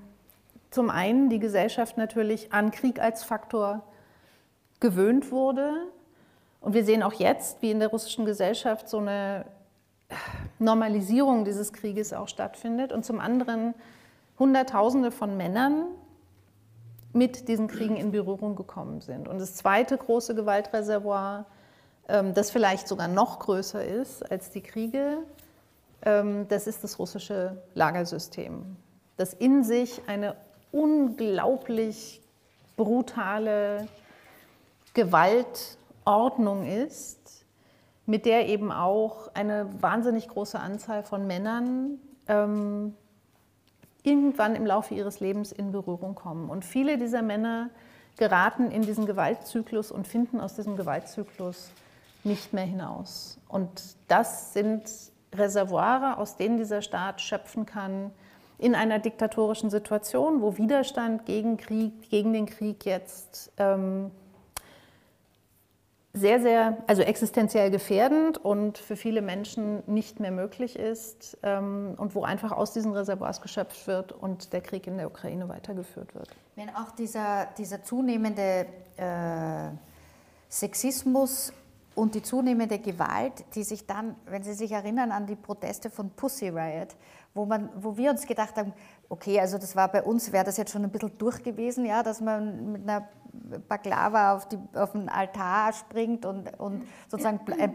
[0.72, 3.84] zum einen die Gesellschaft natürlich an Krieg als Faktor
[4.82, 5.72] gewöhnt wurde.
[6.60, 9.46] Und wir sehen auch jetzt, wie in der russischen Gesellschaft so eine
[10.60, 12.92] Normalisierung dieses Krieges auch stattfindet.
[12.92, 13.74] Und zum anderen
[14.40, 15.86] Hunderttausende von Männern
[17.14, 19.28] mit diesen Kriegen in Berührung gekommen sind.
[19.28, 21.46] Und das zweite große Gewaltreservoir,
[22.08, 25.20] ähm, das vielleicht sogar noch größer ist als die Kriege,
[26.04, 28.76] ähm, das ist das russische Lagersystem,
[29.18, 30.36] das in sich eine
[30.72, 32.22] unglaublich
[32.76, 33.88] brutale
[34.96, 37.43] Gewaltordnung ist,
[38.06, 42.96] mit der eben auch eine wahnsinnig große Anzahl von Männern ähm,
[44.04, 46.50] irgendwann im Laufe ihres Lebens in Berührung kommen.
[46.50, 47.70] Und viele dieser Männer
[48.18, 51.72] geraten in diesen Gewaltzyklus und finden aus diesem Gewaltzyklus
[52.24, 53.38] nicht mehr hinaus.
[53.48, 54.84] Und das sind
[55.34, 58.12] Reservoire, aus denen dieser Staat schöpfen kann,
[58.60, 64.12] in einer diktatorischen Situation, wo Widerstand gegen, Krieg, gegen den Krieg jetzt ähm,
[66.16, 72.14] sehr, sehr, also existenziell gefährdend und für viele Menschen nicht mehr möglich ist ähm, und
[72.14, 76.30] wo einfach aus diesen Reservoirs geschöpft wird und der Krieg in der Ukraine weitergeführt wird.
[76.56, 79.72] Wenn auch dieser, dieser zunehmende äh,
[80.50, 81.52] Sexismus
[81.96, 86.12] und die zunehmende Gewalt, die sich dann, wenn Sie sich erinnern an die Proteste von
[86.12, 86.96] Pussy Riot,
[87.34, 88.74] wo, man, wo wir uns gedacht haben,
[89.10, 92.04] okay, also das war bei uns, wäre das jetzt schon ein bisschen durch gewesen, ja,
[92.04, 93.08] dass man mit einer
[93.68, 97.74] Baklava auf, die, auf den Altar springt und, und sozusagen ein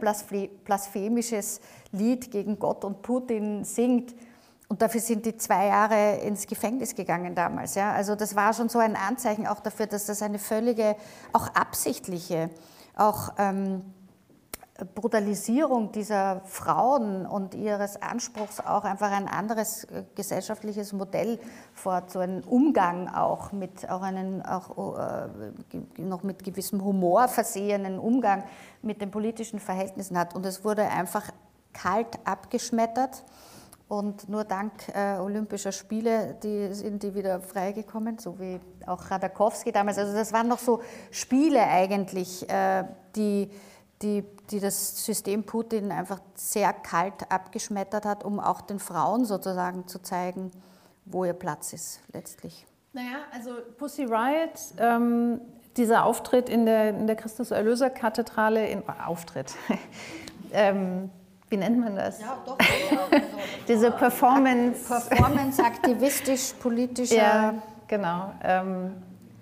[0.64, 1.60] blasphemisches
[1.92, 4.14] Lied gegen Gott und Putin singt.
[4.68, 7.74] Und dafür sind die zwei Jahre ins Gefängnis gegangen damals.
[7.74, 7.92] Ja?
[7.92, 10.94] Also das war schon so ein Anzeichen auch dafür, dass das eine völlige,
[11.32, 12.50] auch absichtliche,
[12.94, 13.82] auch ähm,
[14.84, 21.40] Brutalisierung dieser Frauen und ihres Anspruchs auch einfach ein anderes äh, gesellschaftliches Modell
[21.74, 25.28] vor, so einen Umgang auch mit, auch einen, auch äh,
[26.00, 28.44] noch mit gewissem Humor versehenen Umgang
[28.82, 30.36] mit den politischen Verhältnissen hat.
[30.36, 31.24] Und es wurde einfach
[31.72, 33.24] kalt abgeschmettert.
[33.88, 39.72] Und nur dank äh, Olympischer Spiele die sind die wieder freigekommen, so wie auch Radakowski
[39.72, 39.96] damals.
[39.96, 42.84] Also das waren noch so Spiele eigentlich, äh,
[43.16, 43.50] die
[44.02, 49.86] die, die das System Putin einfach sehr kalt abgeschmettert hat, um auch den Frauen sozusagen
[49.86, 50.50] zu zeigen,
[51.04, 52.66] wo ihr Platz ist letztlich.
[52.92, 55.40] Naja, also Pussy Riot, ähm,
[55.76, 59.54] dieser Auftritt in der, in der Christus-Erlöser-Kathedrale, in, oh, Auftritt,
[60.52, 61.10] ähm,
[61.50, 62.20] wie nennt man das?
[62.20, 62.58] Ja, doch.
[63.68, 64.86] Diese Performance.
[64.86, 67.16] Performance, aktivistisch, politischer.
[67.16, 67.54] Ja,
[67.86, 68.32] genau.
[68.42, 68.94] Ähm,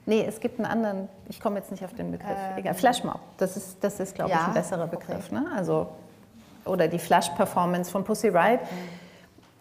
[0.07, 3.21] Nee, es gibt einen anderen, ich komme jetzt nicht auf den Begriff, ähm, egal, Flashmob,
[3.39, 5.27] das ist, das ist glaube ja, ich, ein besserer Begriff.
[5.27, 5.35] Okay.
[5.35, 5.47] Ne?
[5.55, 5.89] Also,
[6.65, 8.61] oder die Flash-Performance von Pussy Riot.
[8.61, 8.67] Mhm.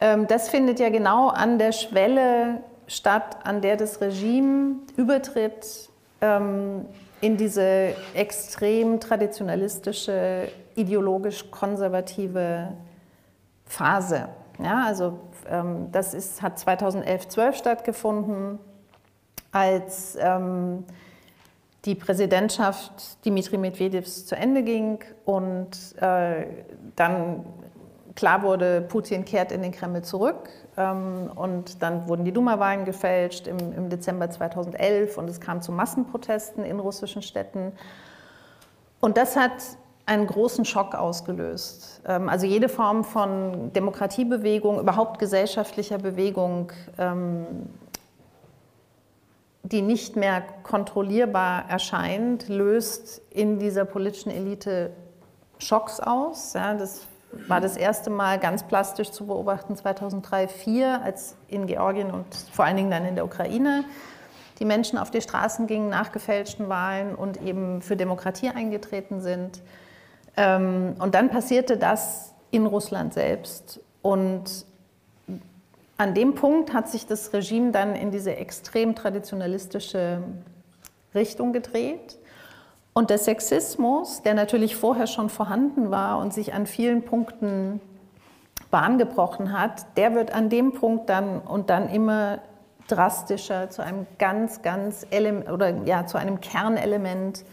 [0.02, 5.90] Ähm, das findet ja genau an der Schwelle statt, an der das Regime übertritt
[6.22, 6.86] ähm,
[7.22, 12.74] in diese extrem traditionalistische, ideologisch konservative
[13.66, 14.30] Phase.
[14.64, 18.60] Ja, also ähm, das ist, hat 2011, 12 stattgefunden
[19.56, 20.84] als ähm,
[21.86, 25.70] die Präsidentschaft Dimitri Medvedevs zu Ende ging und
[26.02, 26.46] äh,
[26.98, 27.46] dann
[28.16, 30.50] klar wurde, Putin kehrt in den Kreml zurück.
[30.76, 35.72] Ähm, und dann wurden die Duma-Wahlen gefälscht im, im, Dezember 2011 und es kam zu
[35.72, 37.72] Massenprotesten in russischen Städten.
[39.00, 39.54] Und das hat
[40.06, 42.02] einen großen Schock ausgelöst.
[42.06, 47.46] Ähm, also jede Form von Demokratiebewegung, überhaupt gesellschaftlicher Bewegung ähm,
[49.72, 54.92] die nicht mehr kontrollierbar erscheint, löst in dieser politischen Elite
[55.58, 56.54] Schocks aus.
[56.54, 57.02] Ja, das
[57.48, 62.66] war das erste Mal ganz plastisch zu beobachten 2003, 2004, als in Georgien und vor
[62.66, 63.86] allen Dingen dann in der Ukraine
[64.60, 69.62] die Menschen auf die Straßen gingen nach gefälschten Wahlen und eben für Demokratie eingetreten sind.
[70.38, 73.82] Ähm, und dann passierte das in Russland selbst.
[74.02, 74.66] Und
[75.98, 80.22] an dem Punkt hat sich das Regime dann in diese extrem traditionalistische
[81.14, 82.18] Richtung gedreht.
[82.94, 87.82] Und der Sexismus, der natürlich vorher schon vorhanden war und sich an vielen Punkten
[88.72, 92.40] Bahn gebrochen hat, der wird an dem Punkt dann und dann immer
[92.88, 97.46] drastischer zu einem ganz, ganz Element oder ja, zu einem Kernelement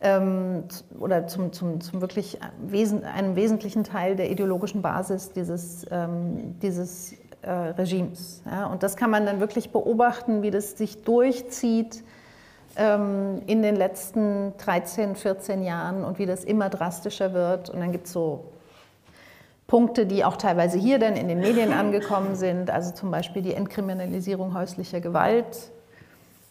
[0.00, 0.64] ähm,
[0.98, 7.14] oder zum, zum, zum wirklich wesen, einem wesentlichen Teil der ideologischen Basis dieses, ähm, dieses
[7.46, 8.42] äh, Regimes.
[8.44, 8.66] Ja?
[8.66, 12.02] Und das kann man dann wirklich beobachten, wie das sich durchzieht
[12.76, 17.70] ähm, in den letzten 13, 14 Jahren und wie das immer drastischer wird.
[17.70, 18.44] Und dann gibt es so
[19.66, 23.54] Punkte, die auch teilweise hier dann in den Medien angekommen sind, also zum Beispiel die
[23.54, 25.70] Entkriminalisierung häuslicher Gewalt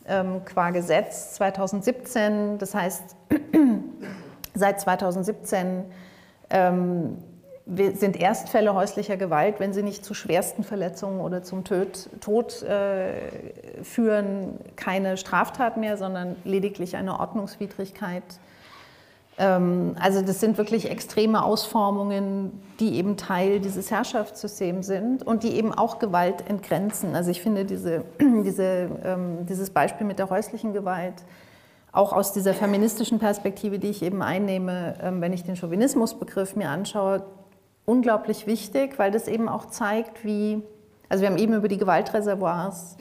[0.08, 2.58] ähm, qua Gesetz 2017.
[2.58, 3.16] Das heißt,
[4.54, 5.86] seit 2017
[6.50, 7.18] ähm,
[7.66, 13.84] sind Erstfälle häuslicher Gewalt, wenn sie nicht zu schwersten Verletzungen oder zum Tod, Tod äh,
[13.84, 18.24] führen, keine Straftat mehr, sondern lediglich eine Ordnungswidrigkeit.
[19.40, 25.56] Ähm, also das sind wirklich extreme Ausformungen, die eben Teil dieses Herrschaftssystems sind und die
[25.56, 27.16] eben auch Gewalt entgrenzen.
[27.16, 31.16] Also ich finde diese, diese, ähm, dieses Beispiel mit der häuslichen Gewalt
[31.92, 36.70] auch aus dieser feministischen Perspektive, die ich eben einnehme, ähm, wenn ich den Chauvinismusbegriff mir
[36.70, 37.24] anschaue,
[37.86, 40.62] unglaublich wichtig, weil das eben auch zeigt, wie,
[41.10, 42.98] also wir haben eben über die Gewaltreservoirs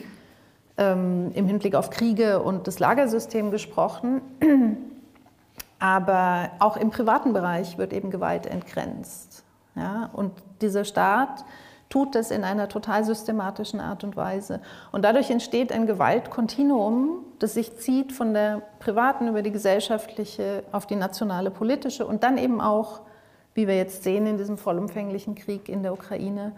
[0.77, 4.21] ähm, im Hinblick auf Kriege und das Lagersystem gesprochen,
[5.79, 9.43] aber auch im privaten Bereich wird eben Gewalt entgrenzt.
[9.75, 10.09] Ja?
[10.13, 10.31] Und
[10.61, 11.45] dieser Staat
[11.89, 14.59] tut das in einer total systematischen Art und Weise.
[14.91, 20.87] Und dadurch entsteht ein Gewaltkontinuum, das sich zieht von der privaten über die gesellschaftliche auf
[20.87, 23.01] die nationale politische und dann eben auch
[23.55, 26.51] wie wir jetzt sehen in diesem vollumfänglichen Krieg in der Ukraine,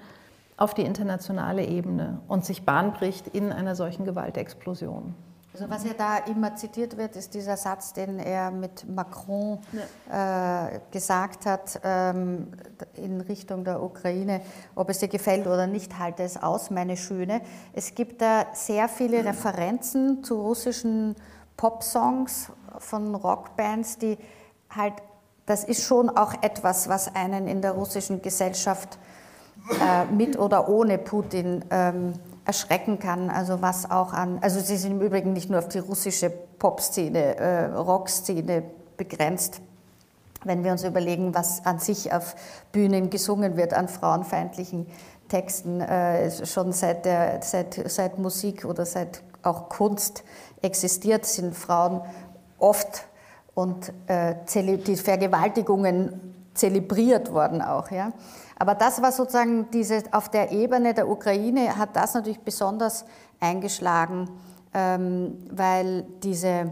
[0.57, 5.13] auf die internationale Ebene und sich Bahn bricht in einer solchen Gewaltexplosion.
[5.53, 9.59] Also was ja da immer zitiert wird, ist dieser Satz, den er mit Macron
[10.11, 10.67] ja.
[10.67, 12.49] äh, gesagt hat ähm,
[12.93, 14.41] in Richtung der Ukraine,
[14.75, 17.41] ob es dir gefällt oder nicht, halte es aus, meine Schöne.
[17.73, 21.15] Es gibt da sehr viele Referenzen zu russischen
[21.55, 24.19] Popsongs von Rockbands, die
[24.69, 24.93] halt
[25.47, 28.99] das ist schon auch etwas, was einen in der russischen Gesellschaft
[29.81, 32.13] äh, mit oder ohne Putin ähm,
[32.45, 33.29] erschrecken kann.
[33.29, 37.37] Also was auch an, also sie sind im Übrigen nicht nur auf die russische Popszene,
[37.37, 38.63] äh, Rockszene
[38.97, 39.61] begrenzt.
[40.43, 42.35] Wenn wir uns überlegen, was an sich auf
[42.71, 44.85] Bühnen gesungen wird an frauenfeindlichen
[45.29, 50.23] Texten, äh, schon seit, der, seit, seit Musik oder seit auch Kunst
[50.61, 52.01] existiert, sind Frauen
[52.59, 53.06] oft
[53.57, 57.89] und äh, die Vergewaltigungen zelebriert worden auch.
[57.89, 58.11] Ja.
[58.59, 63.03] Aber das war sozusagen diese, auf der Ebene der Ukraine hat das natürlich besonders
[63.39, 64.29] eingeschlagen,
[64.75, 66.69] ähm, weil diese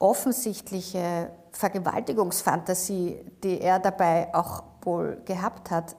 [0.00, 5.94] offensichtliche Vergewaltigungsfantasie, die er dabei auch wohl gehabt hat,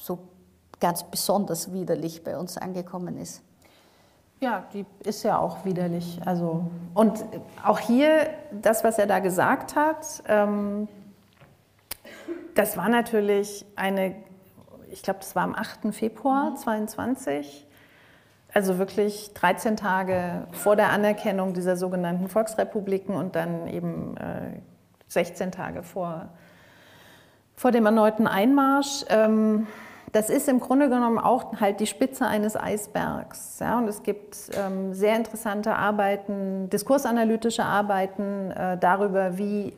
[0.00, 0.20] so
[0.78, 3.42] ganz besonders widerlich bei uns angekommen ist.
[4.40, 6.20] Ja, die ist ja auch widerlich.
[6.24, 7.24] Also, und
[7.64, 10.86] auch hier, das, was er da gesagt hat, ähm,
[12.54, 14.14] das war natürlich eine,
[14.90, 15.92] ich glaube, das war am 8.
[15.92, 18.50] Februar 2022, mhm.
[18.54, 24.60] also wirklich 13 Tage vor der Anerkennung dieser sogenannten Volksrepubliken und dann eben äh,
[25.08, 26.28] 16 Tage vor,
[27.56, 29.04] vor dem erneuten Einmarsch.
[29.08, 29.66] Ähm,
[30.12, 33.58] das ist im Grunde genommen auch halt die Spitze eines Eisbergs.
[33.60, 33.78] Ja?
[33.78, 39.72] Und es gibt ähm, sehr interessante Arbeiten, diskursanalytische Arbeiten äh, darüber, wie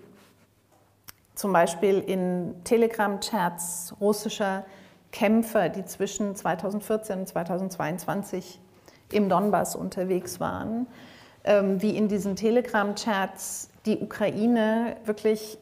[1.34, 4.64] zum Beispiel in Telegram-Chats russischer
[5.10, 8.60] Kämpfer, die zwischen 2014 und 2022
[9.10, 10.86] im Donbass unterwegs waren,
[11.44, 15.58] ähm, wie in diesen Telegram-Chats die Ukraine wirklich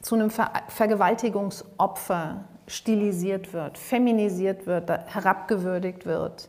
[0.00, 6.48] zu einem Ver Vergewaltigungsopfer stilisiert wird, feminisiert wird, herabgewürdigt wird.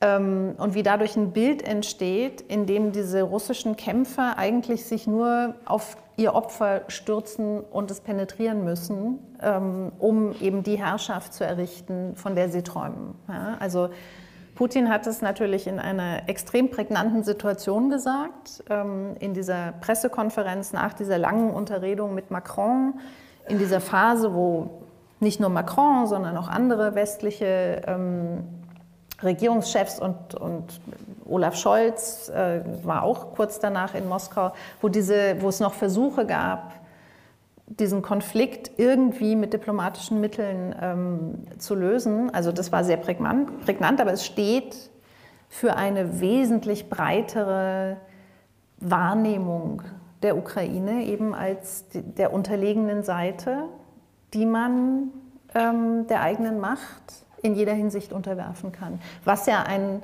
[0.00, 5.54] Ähm, und wie dadurch ein Bild entsteht, in dem diese russischen Kämpfer eigentlich sich nur
[5.66, 12.14] auf ihr Opfer stürzen und es penetrieren müssen, ähm, um eben die Herrschaft zu errichten,
[12.16, 13.14] von der sie träumen.
[13.58, 13.90] also
[14.54, 20.92] Putin hat es natürlich in einer extrem prägnanten Situation gesagt, ähm, in dieser Pressekonferenz nach
[20.92, 23.00] dieser langen Unterredung mit Macron,
[23.48, 24.82] in dieser Phase, wo
[25.20, 28.44] nicht nur Macron, sondern auch andere westliche ähm,
[29.22, 30.80] Regierungschefs und, und
[31.26, 36.26] Olaf Scholz äh, war auch kurz danach in Moskau, wo, diese, wo es noch Versuche
[36.26, 36.72] gab,
[37.66, 42.34] diesen Konflikt irgendwie mit diplomatischen Mitteln ähm, zu lösen.
[42.34, 44.90] Also das war sehr prägnant, prägnant, aber es steht
[45.48, 47.98] für eine wesentlich breitere
[48.78, 49.82] Wahrnehmung
[50.22, 53.64] der Ukraine eben als der unterlegenen Seite
[54.34, 55.10] die man
[55.54, 57.02] ähm, der eigenen Macht
[57.42, 59.00] in jeder Hinsicht unterwerfen kann.
[59.24, 60.02] Was ja ein,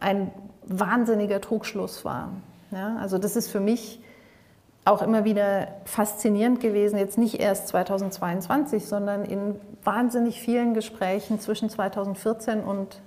[0.00, 0.30] ein
[0.64, 2.30] wahnsinniger Trugschluss war.
[2.70, 4.00] Ja, also das ist für mich
[4.84, 11.68] auch immer wieder faszinierend gewesen, jetzt nicht erst 2022, sondern in wahnsinnig vielen Gesprächen zwischen
[11.68, 13.00] 2014 und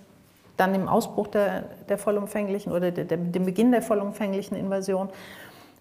[0.56, 5.10] dann im Ausbruch der, der vollumfänglichen oder der, der, dem Beginn der vollumfänglichen Invasion,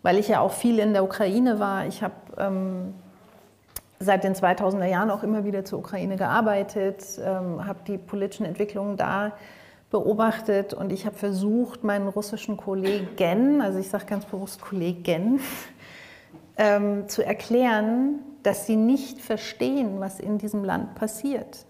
[0.03, 1.87] weil ich ja auch viel in der Ukraine war.
[1.87, 2.95] Ich habe ähm,
[4.03, 8.97] seit den 2000er Jahren auch immer wieder zur Ukraine gearbeitet, ähm, habe die politischen Entwicklungen
[8.97, 9.33] da
[9.91, 15.41] beobachtet und ich habe versucht, meinen russischen Kollegen, also ich sage ganz bewusst Kollegen,
[16.57, 21.65] ähm, zu erklären, dass sie nicht verstehen, was in diesem Land passiert.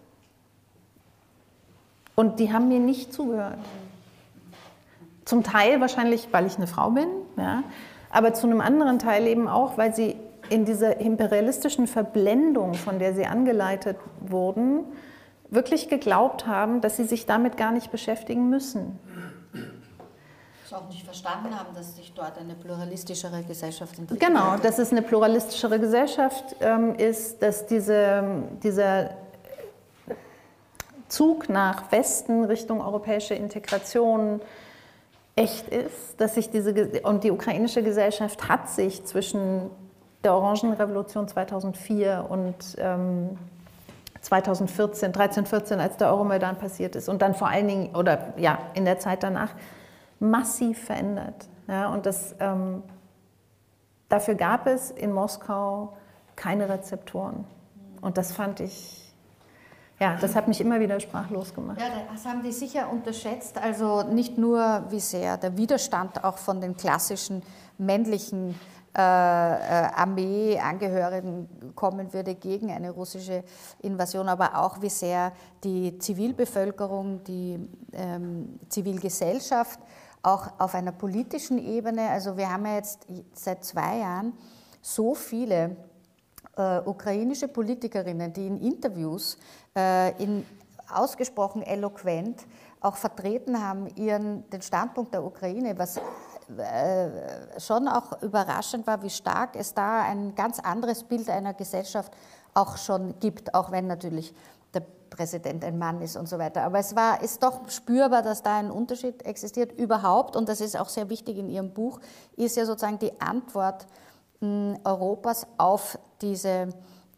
[2.14, 3.59] Und die haben mir nicht zugehört.
[5.24, 7.62] Zum Teil wahrscheinlich, weil ich eine Frau bin, ja,
[8.11, 10.16] aber zu einem anderen Teil eben auch, weil sie
[10.53, 14.84] in dieser imperialistischen Verblendung, von der sie angeleitet wurden,
[15.48, 18.98] wirklich geglaubt haben, dass sie sich damit gar nicht beschäftigen müssen.
[20.70, 24.26] Auch nicht verstanden haben, dass sich dort eine pluralistischere Gesellschaft entwickelt.
[24.26, 28.24] Genau, dass es eine pluralistischere Gesellschaft ähm, ist, dass diese,
[28.62, 29.11] dieser
[31.09, 34.40] Zug nach Westen Richtung europäische Integration
[35.36, 39.70] echt ist, dass sich diese und die ukrainische Gesellschaft hat sich zwischen
[40.24, 43.38] der Orangenrevolution 2004 und ähm,
[44.20, 48.58] 2014, 13, 14, als der Euromaidan passiert ist und dann vor allen Dingen oder ja
[48.74, 49.50] in der Zeit danach
[50.20, 51.48] massiv verändert.
[51.66, 52.82] Ja, und das, ähm,
[54.08, 55.96] dafür gab es in Moskau
[56.36, 57.44] keine Rezeptoren.
[58.00, 59.02] Und das fand ich
[60.02, 61.80] ja, das hat mich immer wieder sprachlos gemacht.
[61.80, 63.56] Ja, das haben die sicher unterschätzt.
[63.56, 67.44] Also nicht nur, wie sehr der Widerstand auch von den klassischen
[67.78, 68.58] männlichen
[68.95, 73.43] Armeeangehörigen kommen würde gegen eine russische
[73.80, 75.32] Invasion, aber auch wie sehr
[75.64, 77.59] die Zivilbevölkerung, die
[77.93, 79.80] ähm, Zivilgesellschaft
[80.22, 84.34] auch auf einer politischen Ebene, also wir haben ja jetzt seit zwei Jahren
[84.80, 85.76] so viele
[86.57, 89.38] äh, ukrainische Politikerinnen, die in Interviews
[89.76, 90.47] äh, in
[90.88, 92.47] ausgesprochen eloquent
[92.80, 96.01] auch vertreten haben, ihren, den Standpunkt der Ukraine, was
[96.59, 102.12] äh, schon auch überraschend war, wie stark es da ein ganz anderes Bild einer Gesellschaft
[102.55, 104.34] auch schon gibt, auch wenn natürlich
[104.74, 106.62] der Präsident ein Mann ist und so weiter.
[106.62, 110.78] Aber es war, ist doch spürbar, dass da ein Unterschied existiert überhaupt, und das ist
[110.78, 112.01] auch sehr wichtig in Ihrem Buch,
[112.36, 113.86] ist ja sozusagen die Antwort
[114.84, 116.68] Europas auf diese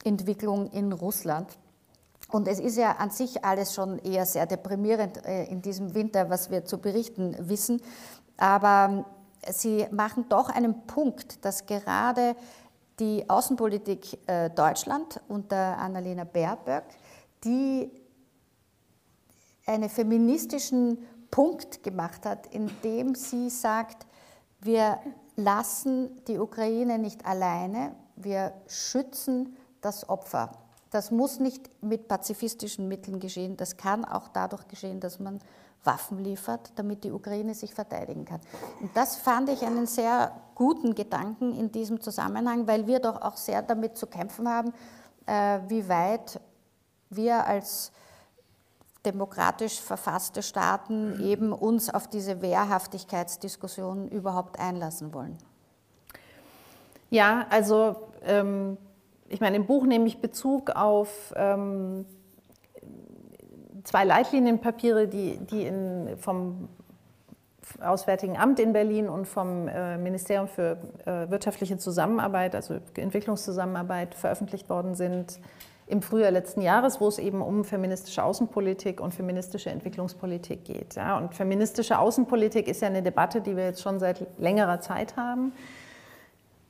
[0.04, 1.48] Entwicklung in Russland.
[2.30, 6.28] Und es ist ja an sich alles schon eher sehr deprimierend äh, in diesem Winter,
[6.30, 7.80] was wir zu berichten wissen.
[8.36, 9.04] Aber
[9.52, 12.36] Sie machen doch einen Punkt, dass gerade
[12.98, 16.84] die Außenpolitik äh, Deutschland unter Annalena Baerbock,
[17.42, 17.90] die
[19.66, 20.98] einen feministischen
[21.30, 24.06] Punkt gemacht hat, indem sie sagt,
[24.60, 24.98] wir
[25.36, 30.52] lassen die Ukraine nicht alleine, wir schützen das Opfer.
[30.90, 35.40] Das muss nicht mit pazifistischen Mitteln geschehen, das kann auch dadurch geschehen, dass man
[35.84, 38.40] Waffen liefert, damit die Ukraine sich verteidigen kann.
[38.80, 43.36] Und das fand ich einen sehr guten Gedanken in diesem Zusammenhang, weil wir doch auch
[43.36, 44.72] sehr damit zu kämpfen haben,
[45.26, 46.40] äh, wie weit
[47.10, 47.92] wir als
[49.04, 55.36] demokratisch verfasste Staaten eben uns auf diese Wehrhaftigkeitsdiskussion überhaupt einlassen wollen?
[57.10, 58.78] Ja, also ähm,
[59.28, 62.06] ich meine, im Buch nehme ich Bezug auf ähm,
[63.84, 66.68] zwei Leitlinienpapiere, die, die in, vom
[67.80, 74.68] Auswärtigen Amt in Berlin und vom äh, Ministerium für äh, wirtschaftliche Zusammenarbeit, also Entwicklungszusammenarbeit, veröffentlicht
[74.68, 75.40] worden sind
[75.86, 80.94] im Frühjahr letzten Jahres, wo es eben um feministische Außenpolitik und feministische Entwicklungspolitik geht.
[80.94, 85.16] Ja, und feministische Außenpolitik ist ja eine Debatte, die wir jetzt schon seit längerer Zeit
[85.16, 85.52] haben.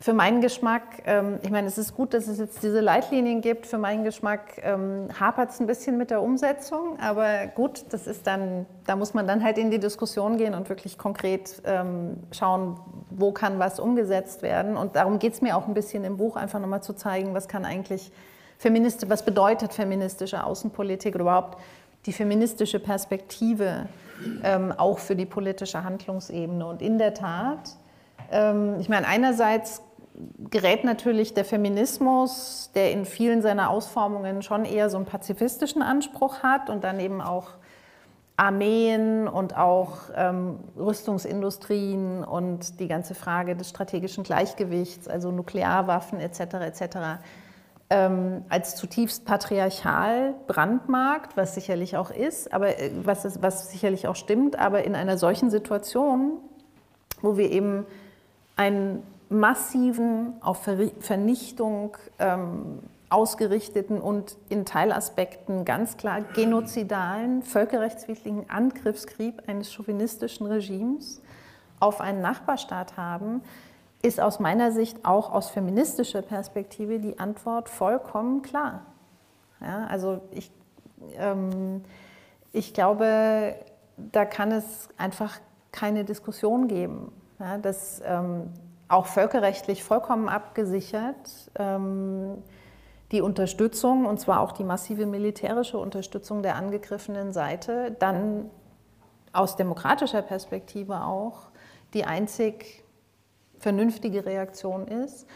[0.05, 3.67] Für meinen Geschmack, ähm, ich meine, es ist gut, dass es jetzt diese Leitlinien gibt.
[3.67, 8.27] Für meinen Geschmack ähm, hapert es ein bisschen mit der Umsetzung, aber gut, das ist
[8.27, 12.79] dann, da muss man dann halt in die Diskussion gehen und wirklich konkret ähm, schauen,
[13.09, 14.77] wo kann was umgesetzt werden.
[14.77, 17.49] Und darum geht es mir auch ein bisschen im Buch, einfach nochmal zu zeigen, was
[17.49, 18.13] kann eigentlich
[18.59, 21.59] Feminist, was bedeutet feministische Außenpolitik oder überhaupt
[22.05, 23.87] die feministische Perspektive
[24.43, 26.67] ähm, auch für die politische Handlungsebene.
[26.67, 27.71] Und in der Tat,
[28.31, 29.81] ähm, ich meine, einerseits
[30.51, 36.43] gerät natürlich der Feminismus, der in vielen seiner Ausformungen schon eher so einen pazifistischen Anspruch
[36.43, 37.49] hat und dann eben auch
[38.37, 46.41] Armeen und auch ähm, Rüstungsindustrien und die ganze Frage des strategischen Gleichgewichts, also Nuklearwaffen etc.
[46.67, 46.99] etc
[47.91, 54.17] ähm, als zutiefst patriarchal brandmarkt, was sicherlich auch ist, aber äh, was, was sicherlich auch
[54.17, 56.39] stimmt, aber in einer solchen Situation,
[57.21, 57.87] wo wir eben
[58.57, 59.03] ein
[59.35, 60.69] massiven, auf
[61.01, 62.81] Vernichtung ähm,
[63.11, 71.21] ausgerichteten und in Teilaspekten ganz klar genozidalen, völkerrechtswidrigen Angriffskrieg eines chauvinistischen Regimes
[71.81, 73.43] auf einen Nachbarstaat haben,
[74.03, 78.83] ist aus meiner Sicht auch aus feministischer Perspektive die Antwort vollkommen klar.
[79.61, 80.51] Ja, also ich,
[81.17, 81.83] ähm,
[82.53, 83.55] ich glaube,
[83.97, 85.39] da kann es einfach
[85.73, 87.13] keine Diskussion geben.
[87.39, 88.51] Ja, das ähm,
[88.89, 91.51] auch völkerrechtlich vollkommen abgesichert.
[91.57, 92.43] Ähm,
[93.13, 98.51] die Unterstützung, und zwar auch die massive militärische Unterstützung der angegriffenen Seite, dann
[99.33, 101.49] aus demokratischer Perspektive auch
[101.93, 102.85] die einzig
[103.59, 105.27] vernünftige Reaktion ist,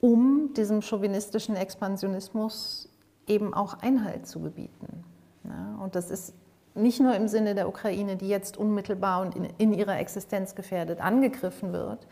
[0.00, 2.88] um diesem chauvinistischen Expansionismus
[3.26, 5.04] eben auch Einhalt zu gebieten.
[5.82, 6.34] Und das ist
[6.74, 11.72] nicht nur im Sinne der Ukraine, die jetzt unmittelbar und in ihrer Existenz gefährdet angegriffen
[11.72, 12.06] wird,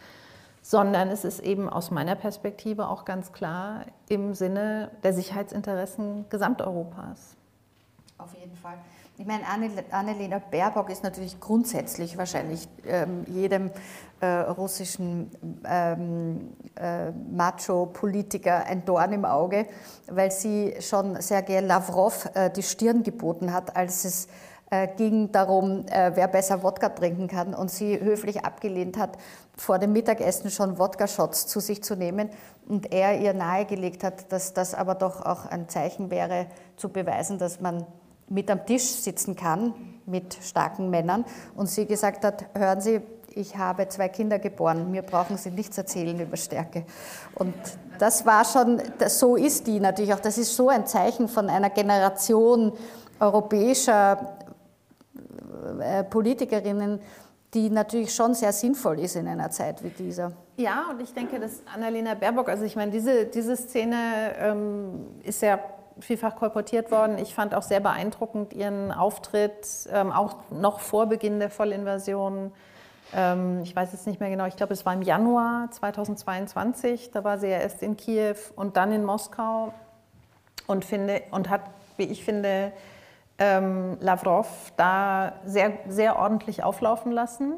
[0.69, 7.37] sondern es ist eben aus meiner Perspektive auch ganz klar im Sinne der Sicherheitsinteressen Gesamteuropas.
[8.19, 8.77] Auf jeden Fall.
[9.17, 9.45] Ich meine,
[9.91, 13.71] Annalena Baerbock ist natürlich grundsätzlich wahrscheinlich ähm, jedem
[14.21, 15.31] äh, russischen
[15.65, 19.67] ähm, äh, Macho-Politiker ein Dorn im Auge,
[20.07, 24.29] weil sie schon Sergei Lavrov äh, die Stirn geboten hat, als es
[24.97, 29.17] ging darum, äh, wer besser Wodka trinken kann und sie höflich abgelehnt hat,
[29.57, 32.31] vor dem Mittagessen schon Wodka-Shots zu sich zu nehmen
[32.69, 36.47] und er ihr nahegelegt hat, dass das aber doch auch ein Zeichen wäre,
[36.77, 37.87] zu beweisen, dass man
[38.29, 39.73] mit am Tisch sitzen kann
[40.05, 43.01] mit starken Männern und sie gesagt hat, hören Sie,
[43.35, 46.85] ich habe zwei Kinder geboren, mir brauchen Sie nichts erzählen über Stärke.
[47.35, 47.55] Und
[47.99, 51.71] das war schon, so ist die natürlich auch, das ist so ein Zeichen von einer
[51.71, 52.73] Generation
[53.21, 54.48] europäischer äh,
[56.11, 57.01] Politikerinnen,
[57.55, 60.33] die natürlich schon sehr sinnvoll ist in einer Zeit wie dieser.
[60.57, 65.41] Ja, und ich denke, dass Annalena Baerbock, also ich meine, diese, diese Szene ähm, ist
[65.43, 65.59] ja
[66.01, 67.19] vielfach kolportiert worden.
[67.19, 72.53] Ich fand auch sehr beeindruckend ihren Auftritt, ähm, auch noch vor Beginn der Vollinvasion.
[73.15, 77.11] Ähm, ich weiß jetzt nicht mehr genau, ich glaube, es war im Januar 2022.
[77.11, 79.73] Da war sie ja erst in Kiew und dann in Moskau
[80.67, 81.63] und, finde, und hat,
[81.97, 82.73] wie ich finde,
[83.39, 87.55] ähm, Lavrov da sehr, sehr ordentlich auflaufen lassen.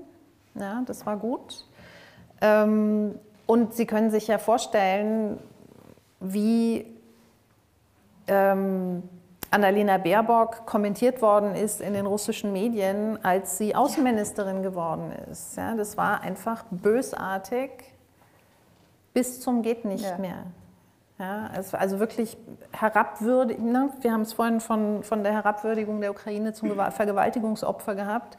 [0.54, 1.66] Ja, das war gut.
[2.40, 3.14] Ähm,
[3.46, 5.38] und Sie können sich ja vorstellen,
[6.20, 6.86] wie
[8.26, 9.02] ähm,
[9.50, 15.56] Annalena Baerbock kommentiert worden ist in den russischen Medien, als sie Außenministerin geworden ist.
[15.56, 17.70] Ja, das war einfach bösartig
[19.12, 20.18] bis zum geht nicht ja.
[20.18, 20.44] mehr.
[21.20, 22.38] Ja, also wirklich
[22.72, 23.70] herabwürdigen.
[23.70, 23.90] Ne?
[24.00, 28.38] Wir haben es vorhin von, von der Herabwürdigung der Ukraine zum Vergewaltigungsopfer gehabt.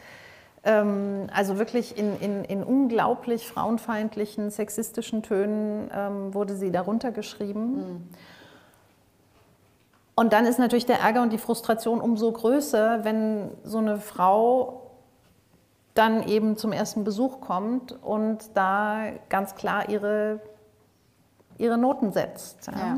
[0.64, 7.76] Ähm, also wirklich in, in, in, unglaublich frauenfeindlichen, sexistischen Tönen ähm, wurde sie darunter geschrieben.
[7.76, 8.10] Mhm.
[10.16, 14.90] Und dann ist natürlich der Ärger und die Frustration umso größer, wenn so eine Frau
[15.94, 20.40] dann eben zum ersten Besuch kommt und da ganz klar ihre
[21.62, 22.68] ihre Noten setzt.
[22.68, 22.98] Ja.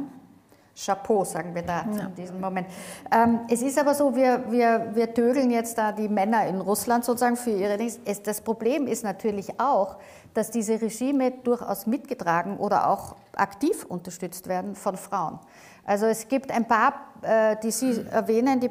[0.76, 2.06] Chapeau, sagen wir da ja.
[2.08, 2.68] in diesem Moment.
[3.12, 7.06] Ähm, es ist aber so, wir, wir, wir tögeln jetzt da die Männer in Russland
[7.06, 8.00] sozusagen für ihre Dings.
[8.24, 9.98] Das Problem ist natürlich auch,
[10.34, 15.40] dass diese Regime durchaus mitgetragen oder auch aktiv unterstützt werden von Frauen.
[15.86, 18.70] Also es gibt ein paar, äh, die Sie erwähnen, die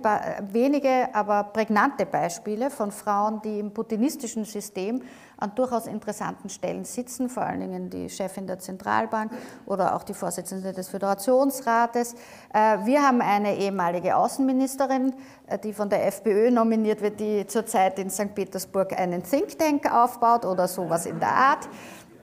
[0.52, 5.02] wenige, aber prägnante Beispiele von Frauen, die im putinistischen System
[5.42, 9.32] an durchaus interessanten Stellen sitzen, vor allen Dingen die Chefin der Zentralbank
[9.66, 12.14] oder auch die Vorsitzende des Föderationsrates.
[12.54, 15.12] Äh, wir haben eine ehemalige Außenministerin,
[15.46, 18.34] äh, die von der FPÖ nominiert wird, die zurzeit in St.
[18.34, 21.68] Petersburg einen Think Tank aufbaut oder sowas in der Art.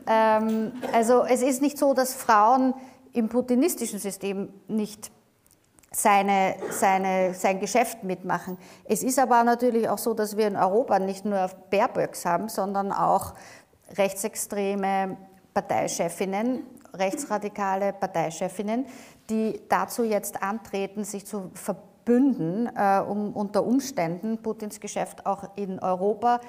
[0.07, 2.73] Ähm, also es ist nicht so, dass Frauen
[3.11, 5.11] im putinistischen System nicht
[5.91, 8.57] seine, seine, sein Geschäft mitmachen.
[8.85, 12.91] Es ist aber natürlich auch so, dass wir in Europa nicht nur Baerböcks haben, sondern
[12.91, 13.33] auch
[13.97, 15.17] rechtsextreme
[15.53, 16.63] Parteichefinnen,
[16.93, 18.85] rechtsradikale Parteichefinnen,
[19.29, 25.79] die dazu jetzt antreten, sich zu verbünden, äh, um unter Umständen Putins Geschäft auch in
[25.79, 26.39] Europa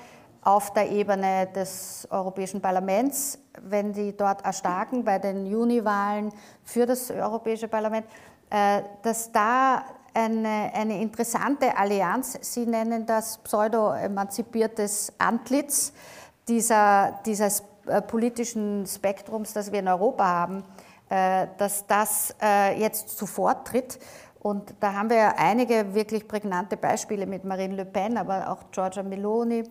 [0.42, 6.32] auf der Ebene des Europäischen Parlaments, wenn die dort erstarken bei den Juniwahlen
[6.64, 8.06] für das Europäische Parlament,
[8.50, 15.92] dass da eine, eine interessante Allianz, Sie nennen das pseudo-emanzipiertes Antlitz
[16.48, 20.64] dieser, dieses äh, politischen Spektrums, das wir in Europa haben,
[21.08, 22.34] äh, dass das
[22.76, 23.98] jetzt zuvor tritt.
[24.40, 29.02] Und da haben wir einige wirklich prägnante Beispiele mit Marine Le Pen, aber auch Giorgia
[29.02, 29.64] Meloni,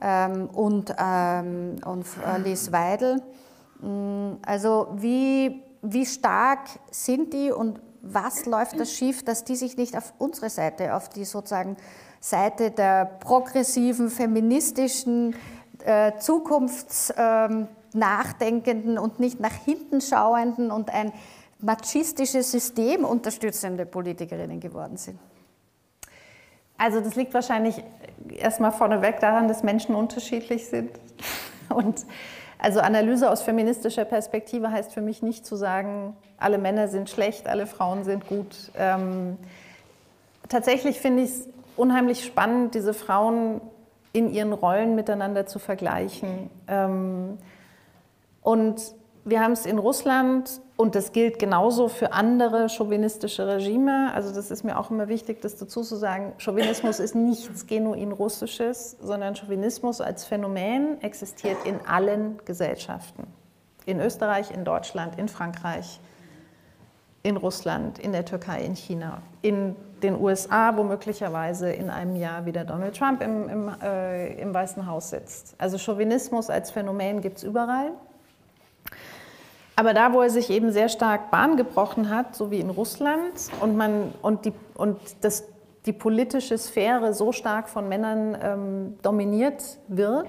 [0.00, 2.06] ähm, und, ähm, und
[2.42, 3.22] Liz Weidel,
[3.80, 7.80] Mm, also wie, wie stark sind die und
[8.12, 11.76] was läuft da schief, dass die sich nicht auf unsere Seite, auf die sozusagen
[12.20, 15.34] Seite der progressiven, feministischen,
[15.84, 21.12] äh, zukunftsnachdenkenden ähm, und nicht nach hinten schauenden und ein
[21.60, 25.18] machistisches System unterstützende Politikerinnen geworden sind?
[26.78, 27.82] Also das liegt wahrscheinlich
[28.28, 30.90] erstmal vorneweg daran, dass Menschen unterschiedlich sind.
[31.68, 32.06] Und
[32.58, 37.48] also Analyse aus feministischer Perspektive heißt für mich nicht zu sagen, alle Männer sind schlecht,
[37.48, 38.70] alle Frauen sind gut.
[38.76, 39.36] Ähm,
[40.48, 43.60] tatsächlich finde ich es unheimlich spannend, diese Frauen
[44.12, 46.50] in ihren Rollen miteinander zu vergleichen.
[46.68, 47.38] Ähm,
[48.42, 48.80] und
[49.24, 54.12] wir haben es in Russland und das gilt genauso für andere chauvinistische Regime.
[54.14, 56.34] Also das ist mir auch immer wichtig, das dazu zu sagen.
[56.36, 63.26] Chauvinismus ist nichts genuin Russisches, sondern Chauvinismus als Phänomen existiert in allen Gesellschaften.
[63.86, 65.98] In Österreich, in Deutschland, in Frankreich,
[67.22, 72.44] in Russland, in der Türkei, in China, in den USA, wo möglicherweise in einem Jahr
[72.44, 75.54] wieder Donald Trump im, im, äh, im Weißen Haus sitzt.
[75.56, 77.92] Also Chauvinismus als Phänomen gibt es überall.
[79.78, 83.32] Aber da, wo er sich eben sehr stark Bahn gebrochen hat, so wie in Russland,
[83.60, 85.44] und, man, und, die, und das,
[85.84, 90.28] die politische Sphäre so stark von Männern ähm, dominiert wird,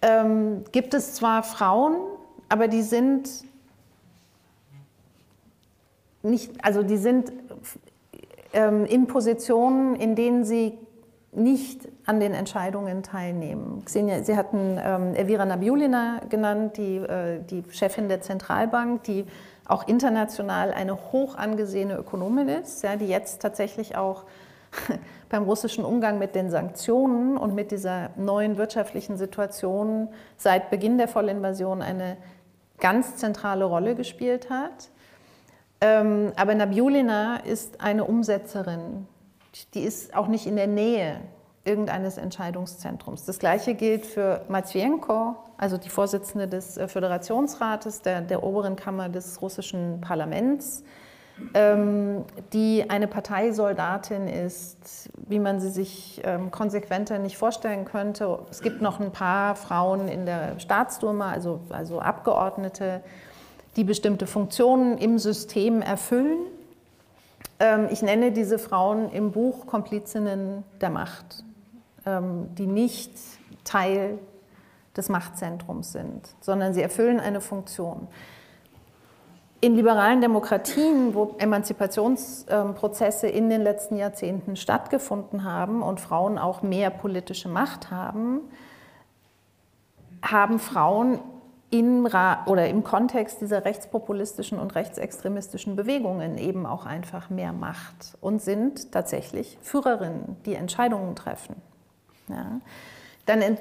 [0.00, 1.96] ähm, gibt es zwar Frauen,
[2.48, 3.28] aber die sind
[6.22, 7.32] nicht, also die sind
[8.54, 10.78] ähm, in Positionen, in denen sie
[11.32, 13.84] nicht an den Entscheidungen teilnehmen.
[13.84, 19.24] Xenia, Sie hatten ähm, Elvira Nabiulina genannt, die, äh, die Chefin der Zentralbank, die
[19.66, 24.24] auch international eine hoch angesehene Ökonomin ist, ja, die jetzt tatsächlich auch
[25.28, 31.08] beim russischen Umgang mit den Sanktionen und mit dieser neuen wirtschaftlichen Situation seit Beginn der
[31.08, 32.16] Vollinvasion eine
[32.80, 34.90] ganz zentrale Rolle gespielt hat.
[35.80, 39.06] Ähm, aber Nabiulina ist eine Umsetzerin
[39.74, 41.20] die ist auch nicht in der Nähe
[41.64, 43.24] irgendeines Entscheidungszentrums.
[43.24, 49.08] Das Gleiche gilt für Matvienko, also die Vorsitzende des äh, Föderationsrates, der, der oberen Kammer
[49.08, 50.82] des russischen Parlaments,
[51.54, 58.40] ähm, die eine Parteisoldatin ist, wie man sie sich ähm, konsequenter nicht vorstellen könnte.
[58.50, 63.02] Es gibt noch ein paar Frauen in der Staatsduma, also, also Abgeordnete,
[63.76, 66.38] die bestimmte Funktionen im System erfüllen
[67.62, 71.44] ähm, ich nenne diese Frauen im Buch Komplizinnen der Macht,
[72.04, 73.12] die nicht
[73.64, 74.18] Teil
[74.96, 78.08] des Machtzentrums sind, sondern sie erfüllen eine Funktion.
[79.60, 86.90] In liberalen Demokratien, wo Emanzipationsprozesse in den letzten Jahrzehnten stattgefunden haben und Frauen auch mehr
[86.90, 88.40] politische Macht haben,
[90.20, 91.20] haben Frauen
[91.70, 92.06] im,
[92.46, 98.92] oder im Kontext dieser rechtspopulistischen und rechtsextremistischen Bewegungen eben auch einfach mehr Macht und sind
[98.92, 101.54] tatsächlich Führerinnen, die Entscheidungen treffen.
[102.32, 102.60] Ja.
[103.26, 103.56] Dann,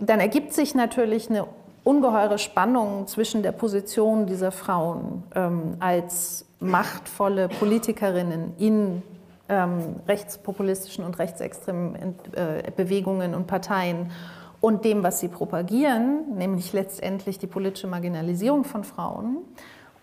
[0.00, 1.46] dann ergibt sich natürlich eine
[1.84, 9.02] ungeheure Spannung zwischen der Position dieser Frauen ähm, als machtvolle Politikerinnen in
[9.48, 14.10] ähm, rechtspopulistischen und rechtsextremen äh, Bewegungen und Parteien
[14.60, 19.38] und dem, was sie propagieren, nämlich letztendlich die politische Marginalisierung von Frauen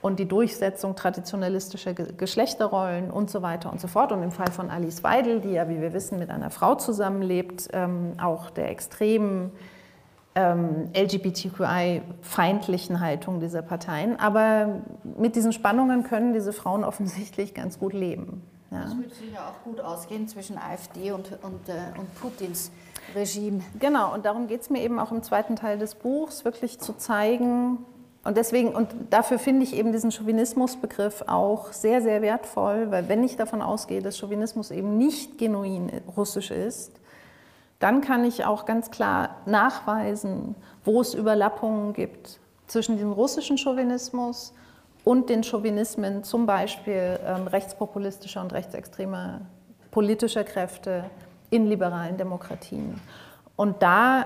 [0.01, 4.11] und die Durchsetzung traditionalistischer Geschlechterrollen und so weiter und so fort.
[4.11, 7.69] Und im Fall von Alice Weidel, die ja, wie wir wissen, mit einer Frau zusammenlebt,
[7.73, 9.51] ähm, auch der extremen
[10.35, 14.17] ähm, LGBTQI-feindlichen Haltung dieser Parteien.
[14.19, 14.81] Aber
[15.17, 18.41] mit diesen Spannungen können diese Frauen offensichtlich ganz gut leben.
[18.71, 18.83] Ja.
[18.83, 22.71] Das würde sich ja auch gut ausgehen zwischen AfD und, und, äh, und Putins
[23.15, 23.61] Regime.
[23.79, 26.93] Genau, und darum geht es mir eben auch im zweiten Teil des Buchs, wirklich zu
[26.93, 27.79] zeigen,
[28.23, 33.23] und deswegen, und dafür finde ich eben diesen Chauvinismusbegriff auch sehr, sehr wertvoll, weil wenn
[33.23, 36.91] ich davon ausgehe, dass Chauvinismus eben nicht genuin russisch ist,
[37.79, 44.53] dann kann ich auch ganz klar nachweisen, wo es Überlappungen gibt zwischen dem russischen Chauvinismus
[45.05, 49.41] und den Chauvinismen, zum Beispiel ähm, rechtspopulistischer und rechtsextremer
[49.91, 51.05] politischer Kräfte
[51.49, 52.99] in liberalen Demokratien.
[53.55, 54.25] Und da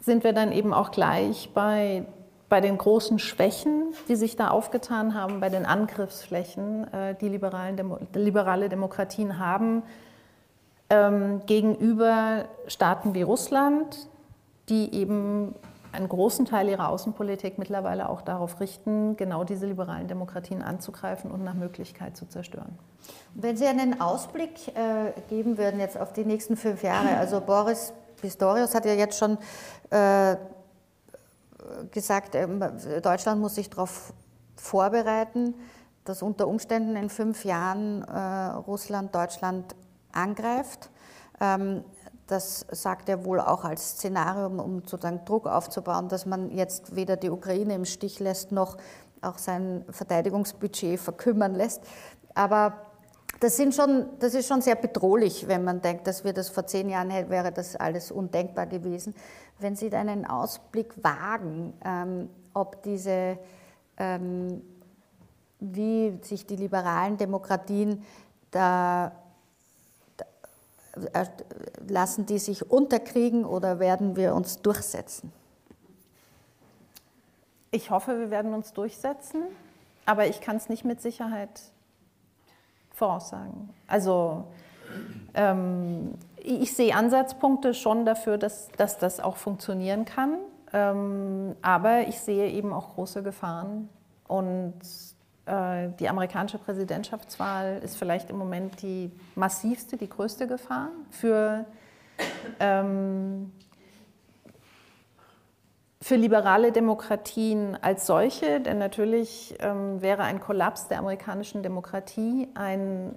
[0.00, 2.06] sind wir dann eben auch gleich bei,
[2.48, 7.98] bei den großen Schwächen, die sich da aufgetan haben, bei den Angriffsflächen, äh, die Demo
[8.14, 9.82] liberale Demokratien haben,
[10.90, 14.08] ähm, gegenüber Staaten wie Russland,
[14.68, 15.54] die eben
[15.92, 21.44] einen großen Teil ihrer Außenpolitik mittlerweile auch darauf richten, genau diese liberalen Demokratien anzugreifen und
[21.44, 22.78] nach Möglichkeit zu zerstören.
[23.34, 27.92] Wenn Sie einen Ausblick äh, geben würden jetzt auf die nächsten fünf Jahre, also Boris
[28.20, 29.38] Pistorius hat ja jetzt schon
[29.90, 30.36] äh,
[31.90, 32.62] gesagt, ähm,
[33.02, 34.12] Deutschland muss sich darauf
[34.56, 35.54] vorbereiten,
[36.04, 38.18] dass unter Umständen in fünf Jahren äh,
[38.56, 39.74] Russland Deutschland
[40.12, 40.90] angreift.
[41.40, 41.84] Ähm,
[42.26, 47.16] das sagt er wohl auch als Szenario, um sozusagen Druck aufzubauen, dass man jetzt weder
[47.16, 48.76] die Ukraine im Stich lässt, noch
[49.22, 51.82] auch sein Verteidigungsbudget verkümmern lässt.
[52.34, 52.87] Aber
[53.40, 56.66] das, sind schon, das ist schon sehr bedrohlich, wenn man denkt, dass wir das vor
[56.66, 59.14] zehn Jahren hätten, wäre das alles undenkbar gewesen.
[59.58, 63.38] Wenn Sie da einen Ausblick wagen, ähm, ob diese,
[63.96, 64.62] ähm,
[65.60, 68.04] wie sich die liberalen Demokratien
[68.50, 69.12] da
[71.12, 71.26] äh,
[71.86, 75.32] lassen die sich unterkriegen oder werden wir uns durchsetzen?
[77.70, 79.42] Ich hoffe, wir werden uns durchsetzen,
[80.06, 81.50] aber ich kann es nicht mit Sicherheit
[82.98, 83.70] voraussagen.
[83.86, 84.44] Also
[85.34, 90.38] ähm, ich sehe Ansatzpunkte schon dafür, dass, dass das auch funktionieren kann,
[90.72, 93.88] ähm, aber ich sehe eben auch große Gefahren
[94.26, 94.74] und
[95.46, 101.64] äh, die amerikanische Präsidentschaftswahl ist vielleicht im Moment die massivste, die größte Gefahr für,
[102.58, 103.52] ähm,
[106.00, 113.16] für liberale Demokratien als solche, denn natürlich ähm, wäre ein Kollaps der amerikanischen Demokratie ein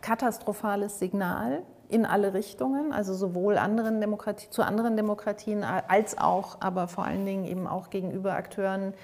[0.00, 6.86] katastrophales Signal in alle Richtungen, also sowohl anderen Demokratie, zu anderen Demokratien als auch, aber
[6.86, 8.94] vor allen Dingen eben auch gegenüber Akteuren,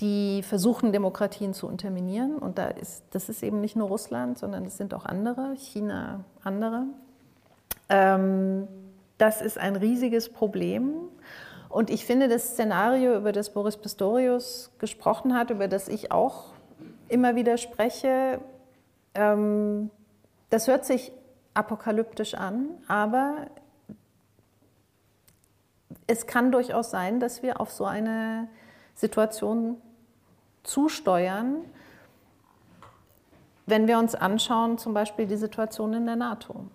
[0.00, 2.38] die versuchen, Demokratien zu unterminieren.
[2.38, 6.24] Und da ist, das ist eben nicht nur Russland, sondern es sind auch andere, China,
[6.42, 6.84] andere.
[7.88, 8.66] Ähm,
[9.18, 10.94] das ist ein riesiges Problem.
[11.74, 16.52] Und ich finde, das Szenario, über das Boris Pistorius gesprochen hat, über das ich auch
[17.08, 18.40] immer wieder spreche,
[19.14, 19.90] ähm,
[20.50, 21.10] das hört sich
[21.52, 23.48] apokalyptisch an, aber
[26.06, 28.46] es kann durchaus sein, dass wir auf so eine
[28.94, 29.82] Situation
[30.62, 31.56] zusteuern,
[33.66, 36.66] wenn wir uns anschauen, zum Beispiel die Situation in der NATO.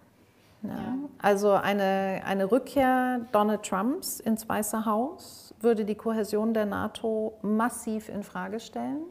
[0.62, 0.96] Ja.
[1.22, 8.10] Also eine, eine Rückkehr Donald Trumps ins Weiße Haus würde die Kohäsion der NATO massiv
[8.10, 9.04] in Frage stellen,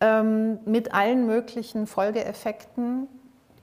[0.00, 3.08] ähm, mit allen möglichen Folgeeffekten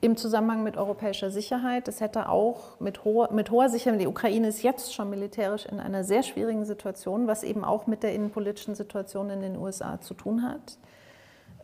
[0.01, 1.87] im Zusammenhang mit europäischer Sicherheit.
[1.87, 5.79] Es hätte auch mit hoher, mit hoher Sicherheit, die Ukraine ist jetzt schon militärisch in
[5.79, 10.13] einer sehr schwierigen Situation, was eben auch mit der innenpolitischen Situation in den USA zu
[10.13, 10.77] tun hat.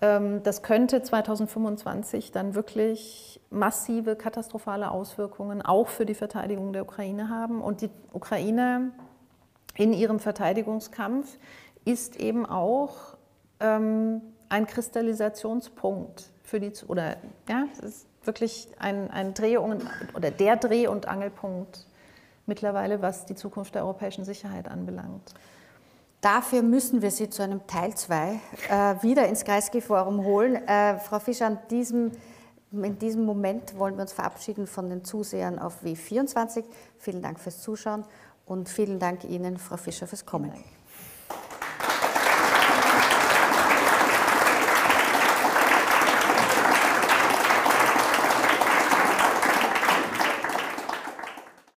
[0.01, 7.29] Ähm, das könnte 2025 dann wirklich massive, katastrophale Auswirkungen auch für die Verteidigung der Ukraine
[7.29, 7.61] haben.
[7.61, 8.91] Und die Ukraine
[9.75, 11.37] in ihrem Verteidigungskampf
[11.85, 13.15] ist eben auch
[13.59, 19.83] ähm, ein Kristallisationspunkt für die, oder ja, es ist wirklich ein, ein Dreh- und,
[20.15, 21.87] oder der Dreh- und Angelpunkt
[22.45, 25.33] mittlerweile, was die Zukunft der europäischen Sicherheit anbelangt.
[26.21, 30.55] Dafür müssen wir Sie zu einem Teil 2 äh, wieder ins Kreisky-Forum holen.
[30.67, 32.11] Äh, Frau Fischer, an diesem,
[32.71, 36.63] in diesem Moment wollen wir uns verabschieden von den Zusehern auf W24.
[36.99, 38.05] Vielen Dank fürs Zuschauen
[38.45, 40.51] und vielen Dank Ihnen, Frau Fischer, fürs Kommen.